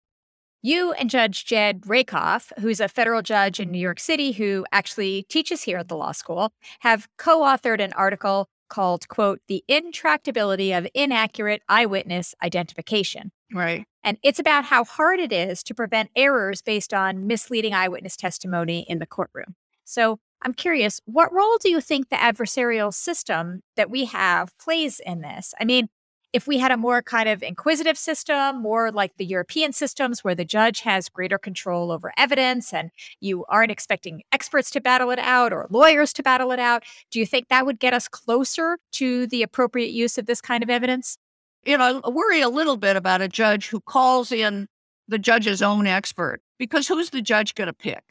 You 0.61 0.93
and 0.93 1.09
Judge 1.09 1.43
Jed 1.43 1.81
Rakoff, 1.85 2.53
who's 2.61 2.79
a 2.79 2.87
federal 2.87 3.21
judge 3.21 3.59
in 3.59 3.69
New 3.69 3.77
York 3.77 3.99
City 3.99 4.31
who 4.31 4.65
actually 4.71 5.23
teaches 5.23 5.63
here 5.63 5.77
at 5.77 5.89
the 5.89 5.97
law 5.97 6.13
school, 6.13 6.53
have 6.79 7.09
co 7.17 7.41
authored 7.41 7.81
an 7.81 7.91
article 7.91 8.47
called, 8.69 9.09
quote, 9.09 9.41
The 9.49 9.65
Intractability 9.69 10.77
of 10.77 10.87
Inaccurate 10.93 11.61
Eyewitness 11.67 12.35
Identification. 12.41 13.33
Right. 13.53 13.83
And 14.01 14.17
it's 14.23 14.39
about 14.39 14.63
how 14.63 14.85
hard 14.85 15.19
it 15.19 15.33
is 15.33 15.61
to 15.63 15.75
prevent 15.75 16.09
errors 16.15 16.61
based 16.61 16.93
on 16.93 17.27
misleading 17.27 17.73
eyewitness 17.73 18.15
testimony 18.15 18.85
in 18.87 18.99
the 18.99 19.05
courtroom. 19.05 19.55
So, 19.83 20.19
I'm 20.41 20.53
curious, 20.53 21.01
what 21.03 21.33
role 21.33 21.57
do 21.61 21.69
you 21.69 21.81
think 21.81 22.07
the 22.07 22.15
adversarial 22.15 22.93
system 22.93 23.61
that 23.75 23.91
we 23.91 24.05
have 24.05 24.57
plays 24.57 25.01
in 25.05 25.19
this? 25.19 25.53
I 25.59 25.65
mean, 25.65 25.89
if 26.33 26.47
we 26.47 26.59
had 26.59 26.71
a 26.71 26.77
more 26.77 27.01
kind 27.01 27.27
of 27.27 27.43
inquisitive 27.43 27.97
system, 27.97 28.61
more 28.61 28.91
like 28.91 29.17
the 29.17 29.25
European 29.25 29.73
systems 29.73 30.23
where 30.23 30.35
the 30.35 30.45
judge 30.45 30.81
has 30.81 31.09
greater 31.09 31.37
control 31.37 31.91
over 31.91 32.13
evidence 32.17 32.73
and 32.73 32.91
you 33.19 33.45
aren't 33.49 33.71
expecting 33.71 34.23
experts 34.31 34.71
to 34.71 34.81
battle 34.81 35.11
it 35.11 35.19
out 35.19 35.51
or 35.51 35.67
lawyers 35.69 36.13
to 36.13 36.23
battle 36.23 36.51
it 36.51 36.59
out, 36.59 36.83
do 37.09 37.19
you 37.19 37.25
think 37.25 37.49
that 37.49 37.65
would 37.65 37.79
get 37.79 37.93
us 37.93 38.07
closer 38.07 38.77
to 38.93 39.27
the 39.27 39.43
appropriate 39.43 39.91
use 39.91 40.17
of 40.17 40.25
this 40.25 40.41
kind 40.41 40.63
of 40.63 40.69
evidence? 40.69 41.17
You 41.65 41.77
know, 41.77 42.01
I 42.03 42.09
worry 42.09 42.41
a 42.41 42.49
little 42.49 42.77
bit 42.77 42.95
about 42.95 43.21
a 43.21 43.27
judge 43.27 43.67
who 43.67 43.81
calls 43.81 44.31
in 44.31 44.67
the 45.07 45.19
judge's 45.19 45.61
own 45.61 45.85
expert 45.85 46.41
because 46.57 46.87
who's 46.87 47.09
the 47.09 47.21
judge 47.21 47.55
going 47.55 47.67
to 47.67 47.73
pick? 47.73 48.03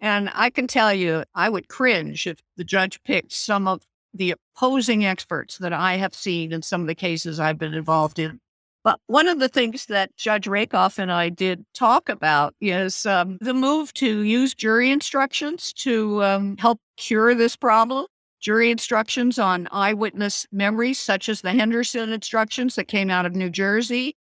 And 0.00 0.30
I 0.34 0.50
can 0.50 0.66
tell 0.66 0.92
you, 0.92 1.24
I 1.34 1.48
would 1.48 1.68
cringe 1.68 2.26
if 2.26 2.38
the 2.56 2.64
judge 2.64 3.02
picked 3.04 3.32
some 3.32 3.66
of 3.66 3.82
the 4.14 4.34
opposing 4.56 5.04
experts 5.04 5.58
that 5.58 5.72
I 5.72 5.96
have 5.96 6.14
seen 6.14 6.52
in 6.52 6.62
some 6.62 6.80
of 6.80 6.86
the 6.86 6.94
cases 6.94 7.40
I've 7.40 7.58
been 7.58 7.74
involved 7.74 8.18
in. 8.18 8.40
But 8.84 9.00
one 9.06 9.28
of 9.28 9.40
the 9.40 9.48
things 9.48 9.86
that 9.86 10.14
Judge 10.16 10.46
Rakoff 10.46 10.98
and 10.98 11.10
I 11.10 11.30
did 11.30 11.64
talk 11.72 12.10
about 12.10 12.54
is 12.60 13.06
um, 13.06 13.38
the 13.40 13.54
move 13.54 13.94
to 13.94 14.20
use 14.20 14.54
jury 14.54 14.90
instructions 14.90 15.72
to 15.74 16.22
um, 16.22 16.56
help 16.58 16.80
cure 16.98 17.34
this 17.34 17.56
problem. 17.56 18.06
Jury 18.40 18.70
instructions 18.70 19.38
on 19.38 19.68
eyewitness 19.72 20.46
memories, 20.52 20.98
such 20.98 21.30
as 21.30 21.40
the 21.40 21.52
Henderson 21.52 22.12
instructions 22.12 22.74
that 22.74 22.84
came 22.84 23.08
out 23.08 23.24
of 23.24 23.34
New 23.34 23.48
Jersey. 23.48 24.16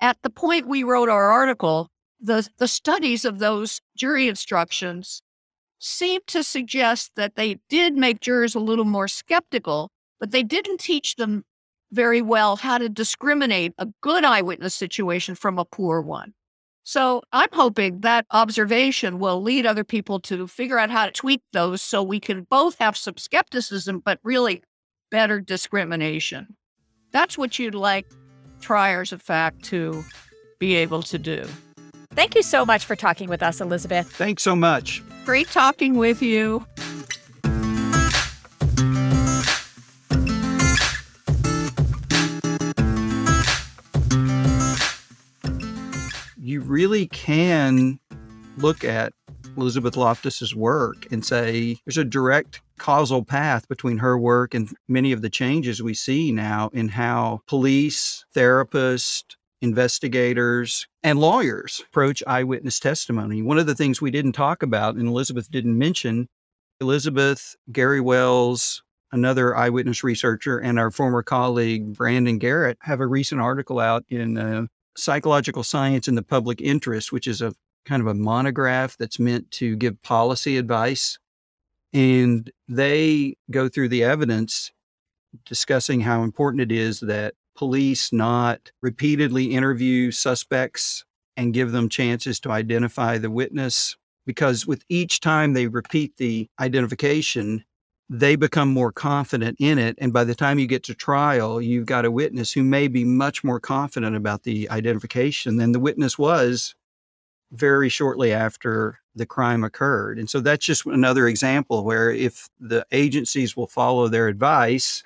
At 0.00 0.18
the 0.22 0.30
point 0.30 0.68
we 0.68 0.84
wrote 0.84 1.08
our 1.08 1.30
article, 1.30 1.88
the, 2.20 2.48
the 2.58 2.68
studies 2.68 3.24
of 3.24 3.40
those 3.40 3.80
jury 3.96 4.28
instructions 4.28 5.20
seem 5.80 6.20
to 6.28 6.44
suggest 6.44 7.12
that 7.16 7.34
they 7.34 7.58
did 7.68 7.96
make 7.96 8.20
jurors 8.20 8.54
a 8.54 8.60
little 8.60 8.84
more 8.84 9.08
skeptical, 9.08 9.90
but 10.20 10.30
they 10.30 10.42
didn't 10.42 10.78
teach 10.78 11.16
them 11.16 11.44
very 11.90 12.22
well 12.22 12.56
how 12.56 12.78
to 12.78 12.88
discriminate 12.88 13.72
a 13.78 13.88
good 14.00 14.24
eyewitness 14.24 14.74
situation 14.74 15.34
from 15.34 15.58
a 15.58 15.64
poor 15.64 16.00
one. 16.00 16.34
So 16.84 17.22
I'm 17.32 17.48
hoping 17.52 18.00
that 18.00 18.26
observation 18.30 19.18
will 19.18 19.42
lead 19.42 19.66
other 19.66 19.84
people 19.84 20.20
to 20.20 20.46
figure 20.46 20.78
out 20.78 20.90
how 20.90 21.06
to 21.06 21.12
tweak 21.12 21.42
those 21.52 21.82
so 21.82 22.02
we 22.02 22.20
can 22.20 22.46
both 22.48 22.78
have 22.78 22.96
some 22.96 23.16
skepticism, 23.16 24.00
but 24.04 24.18
really 24.22 24.62
better 25.10 25.40
discrimination. 25.40 26.56
That's 27.10 27.36
what 27.36 27.58
you'd 27.58 27.74
like 27.74 28.06
triers 28.60 29.12
of 29.12 29.22
fact 29.22 29.64
to 29.64 30.04
be 30.58 30.74
able 30.74 31.02
to 31.04 31.18
do. 31.18 31.44
Thank 32.12 32.34
you 32.34 32.42
so 32.42 32.66
much 32.66 32.84
for 32.84 32.96
talking 32.96 33.28
with 33.28 33.42
us, 33.42 33.60
Elizabeth. 33.60 34.10
Thanks 34.12 34.42
so 34.42 34.54
much. 34.54 35.02
Great 35.24 35.48
talking 35.48 35.96
with 35.96 36.22
you. 36.22 36.66
you 46.50 46.60
really 46.60 47.06
can 47.06 48.00
look 48.56 48.82
at 48.82 49.12
Elizabeth 49.56 49.94
Loftus's 49.94 50.54
work 50.54 51.06
and 51.12 51.24
say 51.24 51.78
there's 51.86 51.96
a 51.96 52.04
direct 52.04 52.60
causal 52.76 53.24
path 53.24 53.68
between 53.68 53.98
her 53.98 54.18
work 54.18 54.52
and 54.52 54.74
many 54.88 55.12
of 55.12 55.22
the 55.22 55.30
changes 55.30 55.82
we 55.82 55.94
see 55.94 56.32
now 56.32 56.68
in 56.72 56.88
how 56.88 57.40
police, 57.46 58.24
therapists, 58.34 59.36
investigators, 59.62 60.86
and 61.02 61.18
lawyers 61.18 61.82
approach 61.88 62.22
eyewitness 62.26 62.80
testimony. 62.80 63.42
One 63.42 63.58
of 63.58 63.66
the 63.66 63.74
things 63.74 64.00
we 64.00 64.10
didn't 64.10 64.32
talk 64.32 64.62
about 64.62 64.94
and 64.96 65.08
Elizabeth 65.08 65.50
didn't 65.50 65.76
mention, 65.76 66.28
Elizabeth, 66.80 67.56
Gary 67.70 68.00
Wells, 68.00 68.82
another 69.12 69.56
eyewitness 69.56 70.02
researcher, 70.02 70.58
and 70.58 70.78
our 70.78 70.90
former 70.90 71.22
colleague 71.22 71.94
Brandon 71.96 72.38
Garrett 72.38 72.78
have 72.82 73.00
a 73.00 73.06
recent 73.06 73.40
article 73.40 73.78
out 73.78 74.04
in 74.08 74.38
uh, 74.38 74.66
Psychological 74.96 75.62
Science 75.62 76.08
in 76.08 76.14
the 76.14 76.22
Public 76.22 76.60
Interest, 76.60 77.12
which 77.12 77.26
is 77.26 77.42
a 77.42 77.52
kind 77.84 78.00
of 78.00 78.06
a 78.06 78.14
monograph 78.14 78.96
that's 78.96 79.18
meant 79.18 79.50
to 79.52 79.76
give 79.76 80.02
policy 80.02 80.56
advice. 80.56 81.18
And 81.92 82.50
they 82.68 83.34
go 83.50 83.68
through 83.68 83.88
the 83.88 84.04
evidence 84.04 84.70
discussing 85.44 86.00
how 86.00 86.22
important 86.22 86.60
it 86.60 86.72
is 86.72 87.00
that 87.00 87.34
police 87.60 88.10
not 88.10 88.72
repeatedly 88.80 89.52
interview 89.52 90.10
suspects 90.10 91.04
and 91.36 91.52
give 91.52 91.72
them 91.72 91.90
chances 91.90 92.40
to 92.40 92.50
identify 92.50 93.18
the 93.18 93.30
witness. 93.30 93.98
Because 94.24 94.66
with 94.66 94.82
each 94.88 95.20
time 95.20 95.52
they 95.52 95.66
repeat 95.66 96.16
the 96.16 96.48
identification, 96.58 97.62
they 98.08 98.34
become 98.34 98.70
more 98.70 98.92
confident 98.92 99.58
in 99.60 99.78
it. 99.78 99.94
And 99.98 100.10
by 100.10 100.24
the 100.24 100.34
time 100.34 100.58
you 100.58 100.66
get 100.66 100.84
to 100.84 100.94
trial, 100.94 101.60
you've 101.60 101.84
got 101.84 102.06
a 102.06 102.10
witness 102.10 102.50
who 102.50 102.64
may 102.64 102.88
be 102.88 103.04
much 103.04 103.44
more 103.44 103.60
confident 103.60 104.16
about 104.16 104.44
the 104.44 104.66
identification 104.70 105.58
than 105.58 105.72
the 105.72 105.80
witness 105.80 106.18
was 106.18 106.74
very 107.52 107.90
shortly 107.90 108.32
after 108.32 109.00
the 109.14 109.26
crime 109.26 109.64
occurred. 109.64 110.18
And 110.18 110.30
so 110.30 110.40
that's 110.40 110.64
just 110.64 110.86
another 110.86 111.28
example 111.28 111.84
where 111.84 112.10
if 112.10 112.48
the 112.58 112.86
agencies 112.90 113.54
will 113.54 113.66
follow 113.66 114.08
their 114.08 114.28
advice, 114.28 115.02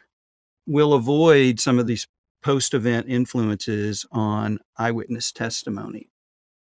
we'll 0.69 0.93
avoid 0.93 1.59
some 1.59 1.81
of 1.81 1.89
these 1.89 2.07
post 2.45 2.75
event 2.75 3.07
influences 3.09 4.07
on 4.13 4.59
eyewitness 4.77 5.33
testimony 5.33 6.11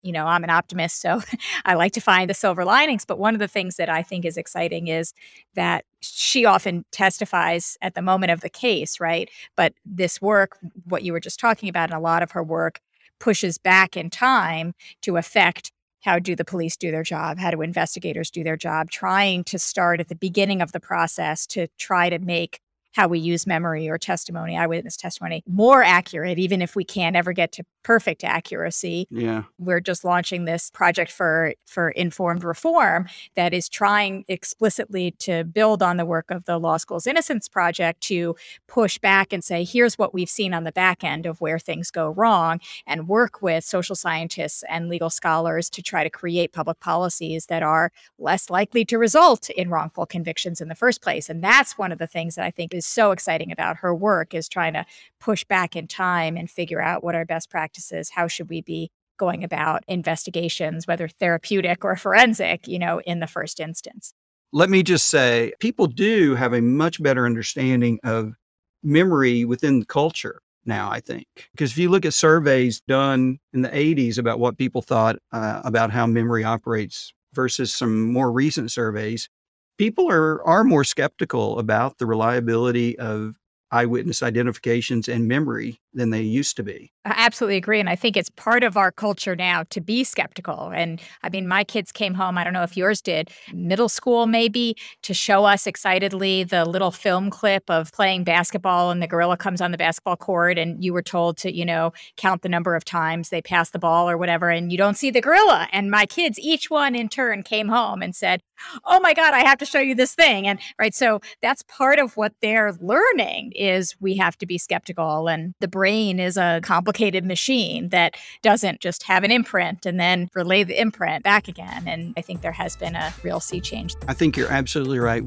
you 0.01 0.13
know, 0.13 0.27
I'm 0.27 0.43
an 0.43 0.49
optimist, 0.49 1.01
so 1.01 1.21
I 1.65 1.73
like 1.73 1.91
to 1.93 2.01
find 2.01 2.29
the 2.29 2.33
silver 2.33 2.63
linings. 2.63 3.05
But 3.05 3.19
one 3.19 3.33
of 3.33 3.39
the 3.39 3.47
things 3.47 3.75
that 3.75 3.89
I 3.89 4.01
think 4.01 4.23
is 4.23 4.37
exciting 4.37 4.87
is 4.87 5.13
that 5.55 5.83
she 5.99 6.45
often 6.45 6.85
testifies 6.91 7.77
at 7.81 7.95
the 7.95 8.01
moment 8.01 8.31
of 8.31 8.41
the 8.41 8.49
case, 8.49 8.99
right? 8.99 9.29
But 9.57 9.73
this 9.85 10.21
work, 10.21 10.57
what 10.85 11.03
you 11.03 11.11
were 11.11 11.19
just 11.19 11.39
talking 11.39 11.67
about, 11.67 11.89
and 11.89 11.97
a 11.97 12.01
lot 12.01 12.23
of 12.23 12.31
her 12.31 12.43
work 12.43 12.79
pushes 13.19 13.57
back 13.57 13.97
in 13.97 14.09
time 14.09 14.73
to 15.01 15.17
affect 15.17 15.73
how 16.01 16.17
do 16.17 16.33
the 16.33 16.45
police 16.45 16.77
do 16.77 16.91
their 16.91 17.03
job? 17.03 17.37
How 17.37 17.51
do 17.51 17.61
investigators 17.61 18.31
do 18.31 18.41
their 18.41 18.55
job? 18.55 18.89
Trying 18.89 19.43
to 19.45 19.59
start 19.59 19.99
at 19.99 20.07
the 20.07 20.15
beginning 20.15 20.61
of 20.61 20.71
the 20.71 20.79
process 20.79 21.45
to 21.47 21.67
try 21.77 22.09
to 22.09 22.19
make 22.19 22.61
how 22.99 23.07
we 23.07 23.19
use 23.19 23.47
memory 23.47 23.87
or 23.87 23.97
testimony, 23.97 24.57
eyewitness 24.57 24.97
testimony, 24.97 25.41
more 25.47 25.81
accurate, 25.81 26.37
even 26.37 26.61
if 26.61 26.75
we 26.75 26.83
can't 26.83 27.15
ever 27.15 27.31
get 27.31 27.53
to 27.53 27.63
perfect 27.89 28.23
accuracy. 28.23 29.07
Yeah. 29.09 29.45
We're 29.57 29.79
just 29.79 30.05
launching 30.05 30.45
this 30.45 30.69
project 30.69 31.11
for 31.11 31.55
for 31.65 31.89
informed 31.89 32.43
reform 32.43 33.07
that 33.35 33.51
is 33.51 33.67
trying 33.67 34.25
explicitly 34.27 35.09
to 35.17 35.43
build 35.43 35.81
on 35.81 35.97
the 35.97 36.05
work 36.05 36.29
of 36.29 36.45
the 36.45 36.59
Law 36.59 36.77
School's 36.77 37.07
Innocence 37.07 37.47
Project 37.47 38.01
to 38.01 38.35
push 38.67 38.99
back 38.99 39.33
and 39.33 39.43
say, 39.43 39.63
here's 39.63 39.97
what 39.97 40.13
we've 40.13 40.29
seen 40.29 40.53
on 40.53 40.65
the 40.65 40.71
back 40.71 41.03
end 41.03 41.25
of 41.25 41.41
where 41.41 41.57
things 41.57 41.89
go 41.89 42.09
wrong, 42.09 42.59
and 42.85 43.07
work 43.07 43.41
with 43.41 43.63
social 43.63 43.95
scientists 43.95 44.63
and 44.69 44.87
legal 44.87 45.09
scholars 45.09 45.67
to 45.71 45.81
try 45.81 46.03
to 46.03 46.11
create 46.11 46.53
public 46.53 46.79
policies 46.79 47.47
that 47.47 47.63
are 47.63 47.91
less 48.19 48.51
likely 48.51 48.85
to 48.85 48.99
result 48.99 49.49
in 49.49 49.71
wrongful 49.71 50.05
convictions 50.05 50.61
in 50.61 50.67
the 50.67 50.75
first 50.75 51.01
place. 51.01 51.27
And 51.27 51.43
that's 51.43 51.75
one 51.75 51.91
of 51.91 51.97
the 51.97 52.05
things 52.05 52.35
that 52.35 52.45
I 52.45 52.51
think 52.51 52.71
is 52.71 52.85
so 52.85 53.09
exciting 53.09 53.51
about 53.51 53.77
her 53.77 53.95
work 53.95 54.35
is 54.35 54.47
trying 54.47 54.73
to 54.73 54.85
push 55.19 55.43
back 55.43 55.75
in 55.75 55.87
time 55.87 56.37
and 56.37 56.47
figure 56.47 56.79
out 56.79 57.03
what 57.03 57.15
our 57.15 57.25
best 57.25 57.49
practices, 57.49 57.78
how 58.13 58.27
should 58.27 58.49
we 58.49 58.61
be 58.61 58.91
going 59.19 59.43
about 59.43 59.83
investigations, 59.87 60.87
whether 60.87 61.07
therapeutic 61.07 61.85
or 61.85 61.95
forensic, 61.95 62.67
you 62.67 62.79
know, 62.79 63.01
in 63.01 63.19
the 63.19 63.27
first 63.27 63.59
instance. 63.59 64.13
Let 64.51 64.71
me 64.71 64.81
just 64.81 65.07
say, 65.07 65.53
people 65.59 65.85
do 65.85 66.33
have 66.33 66.53
a 66.53 66.61
much 66.61 67.03
better 67.03 67.27
understanding 67.27 67.99
of 68.03 68.33
memory 68.81 69.45
within 69.45 69.81
the 69.81 69.85
culture 69.85 70.41
now, 70.65 70.89
I 70.89 71.01
think. 71.01 71.27
Because 71.51 71.71
if 71.71 71.77
you 71.77 71.89
look 71.89 72.05
at 72.05 72.13
surveys 72.13 72.81
done 72.81 73.39
in 73.53 73.61
the 73.61 73.69
80s 73.69 74.17
about 74.17 74.39
what 74.39 74.57
people 74.57 74.81
thought 74.81 75.17
uh, 75.31 75.61
about 75.63 75.91
how 75.91 76.07
memory 76.07 76.43
operates 76.43 77.13
versus 77.33 77.71
some 77.71 78.11
more 78.11 78.31
recent 78.31 78.71
surveys, 78.71 79.29
people 79.77 80.09
are 80.09 80.43
are 80.45 80.63
more 80.63 80.83
skeptical 80.83 81.59
about 81.59 81.97
the 81.97 82.05
reliability 82.05 82.97
of 82.97 83.35
eyewitness 83.71 84.23
identifications 84.23 85.07
and 85.07 85.27
memory 85.27 85.79
than 85.93 86.09
they 86.09 86.21
used 86.21 86.55
to 86.55 86.63
be. 86.63 86.91
I 87.05 87.13
absolutely 87.17 87.57
agree. 87.57 87.79
And 87.79 87.89
I 87.89 87.95
think 87.95 88.15
it's 88.15 88.29
part 88.29 88.63
of 88.63 88.77
our 88.77 88.91
culture 88.91 89.35
now 89.35 89.63
to 89.71 89.81
be 89.81 90.03
skeptical. 90.03 90.71
And 90.73 91.01
I 91.23 91.29
mean, 91.29 91.47
my 91.47 91.63
kids 91.63 91.91
came 91.91 92.13
home, 92.13 92.37
I 92.37 92.43
don't 92.43 92.53
know 92.53 92.63
if 92.63 92.77
yours 92.77 93.01
did, 93.01 93.31
middle 93.53 93.89
school 93.89 94.27
maybe, 94.27 94.75
to 95.03 95.13
show 95.13 95.45
us 95.45 95.65
excitedly 95.65 96.43
the 96.43 96.65
little 96.65 96.91
film 96.91 97.29
clip 97.29 97.63
of 97.69 97.91
playing 97.91 98.23
basketball 98.23 98.91
and 98.91 99.01
the 99.01 99.07
gorilla 99.07 99.37
comes 99.37 99.61
on 99.61 99.71
the 99.71 99.77
basketball 99.77 100.17
court 100.17 100.57
and 100.57 100.83
you 100.83 100.93
were 100.93 101.01
told 101.01 101.37
to, 101.37 101.55
you 101.55 101.65
know, 101.65 101.91
count 102.17 102.41
the 102.41 102.49
number 102.49 102.75
of 102.75 102.85
times 102.85 103.29
they 103.29 103.41
pass 103.41 103.71
the 103.71 103.79
ball 103.79 104.09
or 104.09 104.17
whatever, 104.17 104.49
and 104.49 104.71
you 104.71 104.77
don't 104.77 104.97
see 104.97 105.09
the 105.09 105.21
gorilla. 105.21 105.67
And 105.71 105.89
my 105.89 106.05
kids, 106.05 106.37
each 106.39 106.69
one 106.69 106.95
in 106.95 107.09
turn, 107.09 107.43
came 107.43 107.69
home 107.69 108.01
and 108.01 108.15
said, 108.15 108.41
Oh 108.85 108.99
my 108.99 109.13
God, 109.13 109.33
I 109.33 109.39
have 109.39 109.57
to 109.59 109.65
show 109.65 109.79
you 109.79 109.95
this 109.95 110.15
thing. 110.15 110.47
And 110.47 110.59
right. 110.77 110.93
So 110.93 111.21
that's 111.41 111.63
part 111.63 111.99
of 111.99 112.17
what 112.17 112.33
they're 112.41 112.73
learning 112.73 113.53
is 113.53 113.95
we 113.99 114.17
have 114.17 114.37
to 114.37 114.45
be 114.45 114.57
skeptical. 114.57 115.27
And 115.27 115.53
the 115.59 115.67
brain 115.67 116.19
is 116.19 116.37
a 116.37 116.59
complicated 116.63 117.25
machine 117.25 117.89
that 117.89 118.15
doesn't 118.41 118.79
just 118.79 119.03
have 119.03 119.23
an 119.23 119.31
imprint 119.31 119.85
and 119.85 119.99
then 119.99 120.29
relay 120.33 120.63
the 120.63 120.79
imprint 120.79 121.23
back 121.23 121.47
again. 121.47 121.87
And 121.87 122.13
I 122.17 122.21
think 122.21 122.41
there 122.41 122.51
has 122.51 122.75
been 122.75 122.95
a 122.95 123.13
real 123.23 123.39
sea 123.39 123.61
change. 123.61 123.95
I 124.07 124.13
think 124.13 124.37
you're 124.37 124.51
absolutely 124.51 124.99
right. 124.99 125.23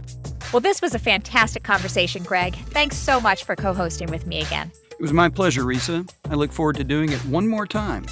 Well, 0.53 0.61
this 0.61 0.83
was 0.83 0.95
a 0.95 0.99
fantastic 0.99 1.63
conversation, 1.63 2.23
Greg. 2.23 2.55
Thanks 2.71 2.97
so 2.97 3.21
much 3.21 3.45
for 3.45 3.57
co 3.57 3.73
hosting 3.73 4.11
with 4.11 4.27
me 4.27 4.41
again. 4.41 4.71
It 4.91 5.01
was 5.01 5.13
my 5.13 5.29
pleasure, 5.29 5.65
Risa. 5.65 6.09
I 6.31 6.35
look 6.35 6.53
forward 6.53 6.77
to 6.77 6.85
doing 6.85 7.11
it 7.11 7.25
one 7.25 7.49
more 7.49 7.67
time. 7.67 8.05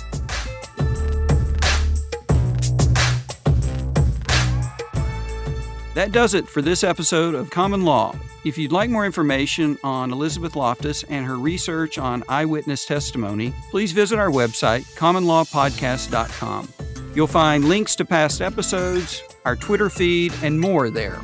That 5.95 6.13
does 6.13 6.35
it 6.35 6.49
for 6.49 6.63
this 6.63 6.85
episode 6.85 7.35
of 7.35 7.51
Common 7.51 7.85
Law. 7.85 8.15
If 8.45 8.57
you'd 8.57 8.71
like 8.71 8.91
more 8.91 9.05
information 9.05 9.77
on 9.83 10.13
Elizabeth 10.13 10.55
Loftus 10.55 11.03
and 11.05 11.27
her 11.27 11.37
research 11.37 11.99
on 11.99 12.23
eyewitness 12.29 12.87
testimony, 12.87 13.53
please 13.73 13.91
visit 13.91 14.19
our 14.19 14.31
website, 14.31 14.83
commonlawpodcast.com. 14.95 16.69
You'll 17.15 17.27
find 17.27 17.65
links 17.65 17.97
to 17.97 18.05
past 18.05 18.41
episodes, 18.41 19.21
our 19.45 19.57
Twitter 19.57 19.91
feed, 19.91 20.33
and 20.45 20.61
more 20.61 20.91
there. 20.91 21.19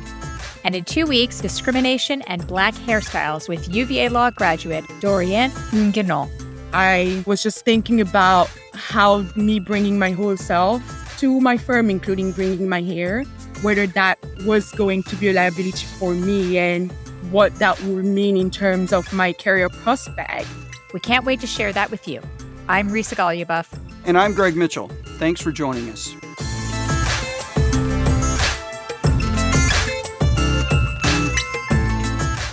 And 0.65 0.75
in 0.75 0.83
two 0.83 1.05
weeks, 1.05 1.39
discrimination 1.39 2.21
and 2.23 2.45
black 2.45 2.73
hairstyles 2.73 3.47
with 3.47 3.73
UVA 3.73 4.09
law 4.09 4.31
graduate 4.31 4.83
Dorian 4.99 5.51
Nguyen. 5.71 6.29
I 6.73 7.23
was 7.25 7.41
just 7.41 7.63
thinking 7.63 8.01
about 8.01 8.51
how 8.73 9.19
me 9.37 9.61
bringing 9.61 9.97
my 9.97 10.11
whole 10.11 10.35
self 10.35 11.17
to 11.19 11.39
my 11.39 11.57
firm, 11.57 11.89
including 11.89 12.33
bringing 12.33 12.67
my 12.67 12.81
hair, 12.81 13.23
whether 13.61 13.87
that 13.87 14.19
was 14.45 14.71
going 14.73 15.03
to 15.03 15.15
be 15.15 15.29
a 15.29 15.33
liability 15.33 15.85
for 15.99 16.13
me 16.13 16.57
and 16.57 16.91
what 17.31 17.55
that 17.55 17.81
would 17.83 18.05
mean 18.05 18.37
in 18.37 18.49
terms 18.49 18.93
of 18.93 19.11
my 19.11 19.33
career 19.33 19.69
prospect. 19.69 20.47
We 20.93 20.99
can't 20.99 21.25
wait 21.25 21.41
to 21.41 21.47
share 21.47 21.73
that 21.73 21.91
with 21.91 22.07
you. 22.07 22.21
I'm 22.69 22.89
Risa 22.89 23.15
Goluboff. 23.15 23.67
And 24.05 24.17
I'm 24.17 24.33
Greg 24.33 24.55
Mitchell. 24.55 24.89
Thanks 25.17 25.41
for 25.41 25.51
joining 25.51 25.89
us. 25.89 26.13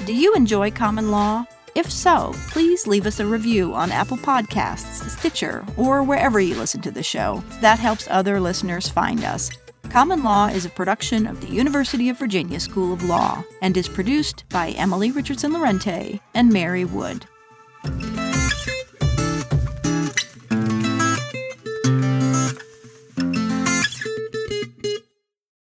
Do 0.07 0.15
you 0.15 0.35
enjoy 0.35 0.71
common 0.71 1.11
law? 1.11 1.45
If 1.75 1.91
so, 1.91 2.33
please 2.51 2.87
leave 2.87 3.07
us 3.07 3.19
a 3.19 3.27
review 3.27 3.75
on 3.75 3.91
Apple 3.91 4.17
Podcasts, 4.17 5.09
Stitcher, 5.11 5.65
or 5.77 6.05
wherever 6.05 6.39
you 6.39 6.55
listen 6.55 6.81
to 6.83 6.93
the 6.93 7.03
show. 7.03 7.43
That 7.61 7.81
helps 7.81 8.07
other 8.09 8.41
listeners 8.41 8.89
find 8.89 9.25
us. 9.25 9.51
Common 9.95 10.25
Law 10.25 10.49
is 10.49 10.67
a 10.67 10.71
production 10.71 11.25
of 11.25 11.41
the 11.41 11.47
University 11.47 12.09
of 12.09 12.19
Virginia 12.19 12.59
School 12.59 12.93
of 12.93 13.05
Law 13.05 13.45
and 13.63 13.77
is 13.77 13.89
produced 13.89 14.43
by 14.49 14.71
Emily 14.71 15.13
Richardson 15.13 15.53
Lorente 15.53 16.21
and 16.35 16.53
Mary 16.53 16.85
Wood. 16.85 17.27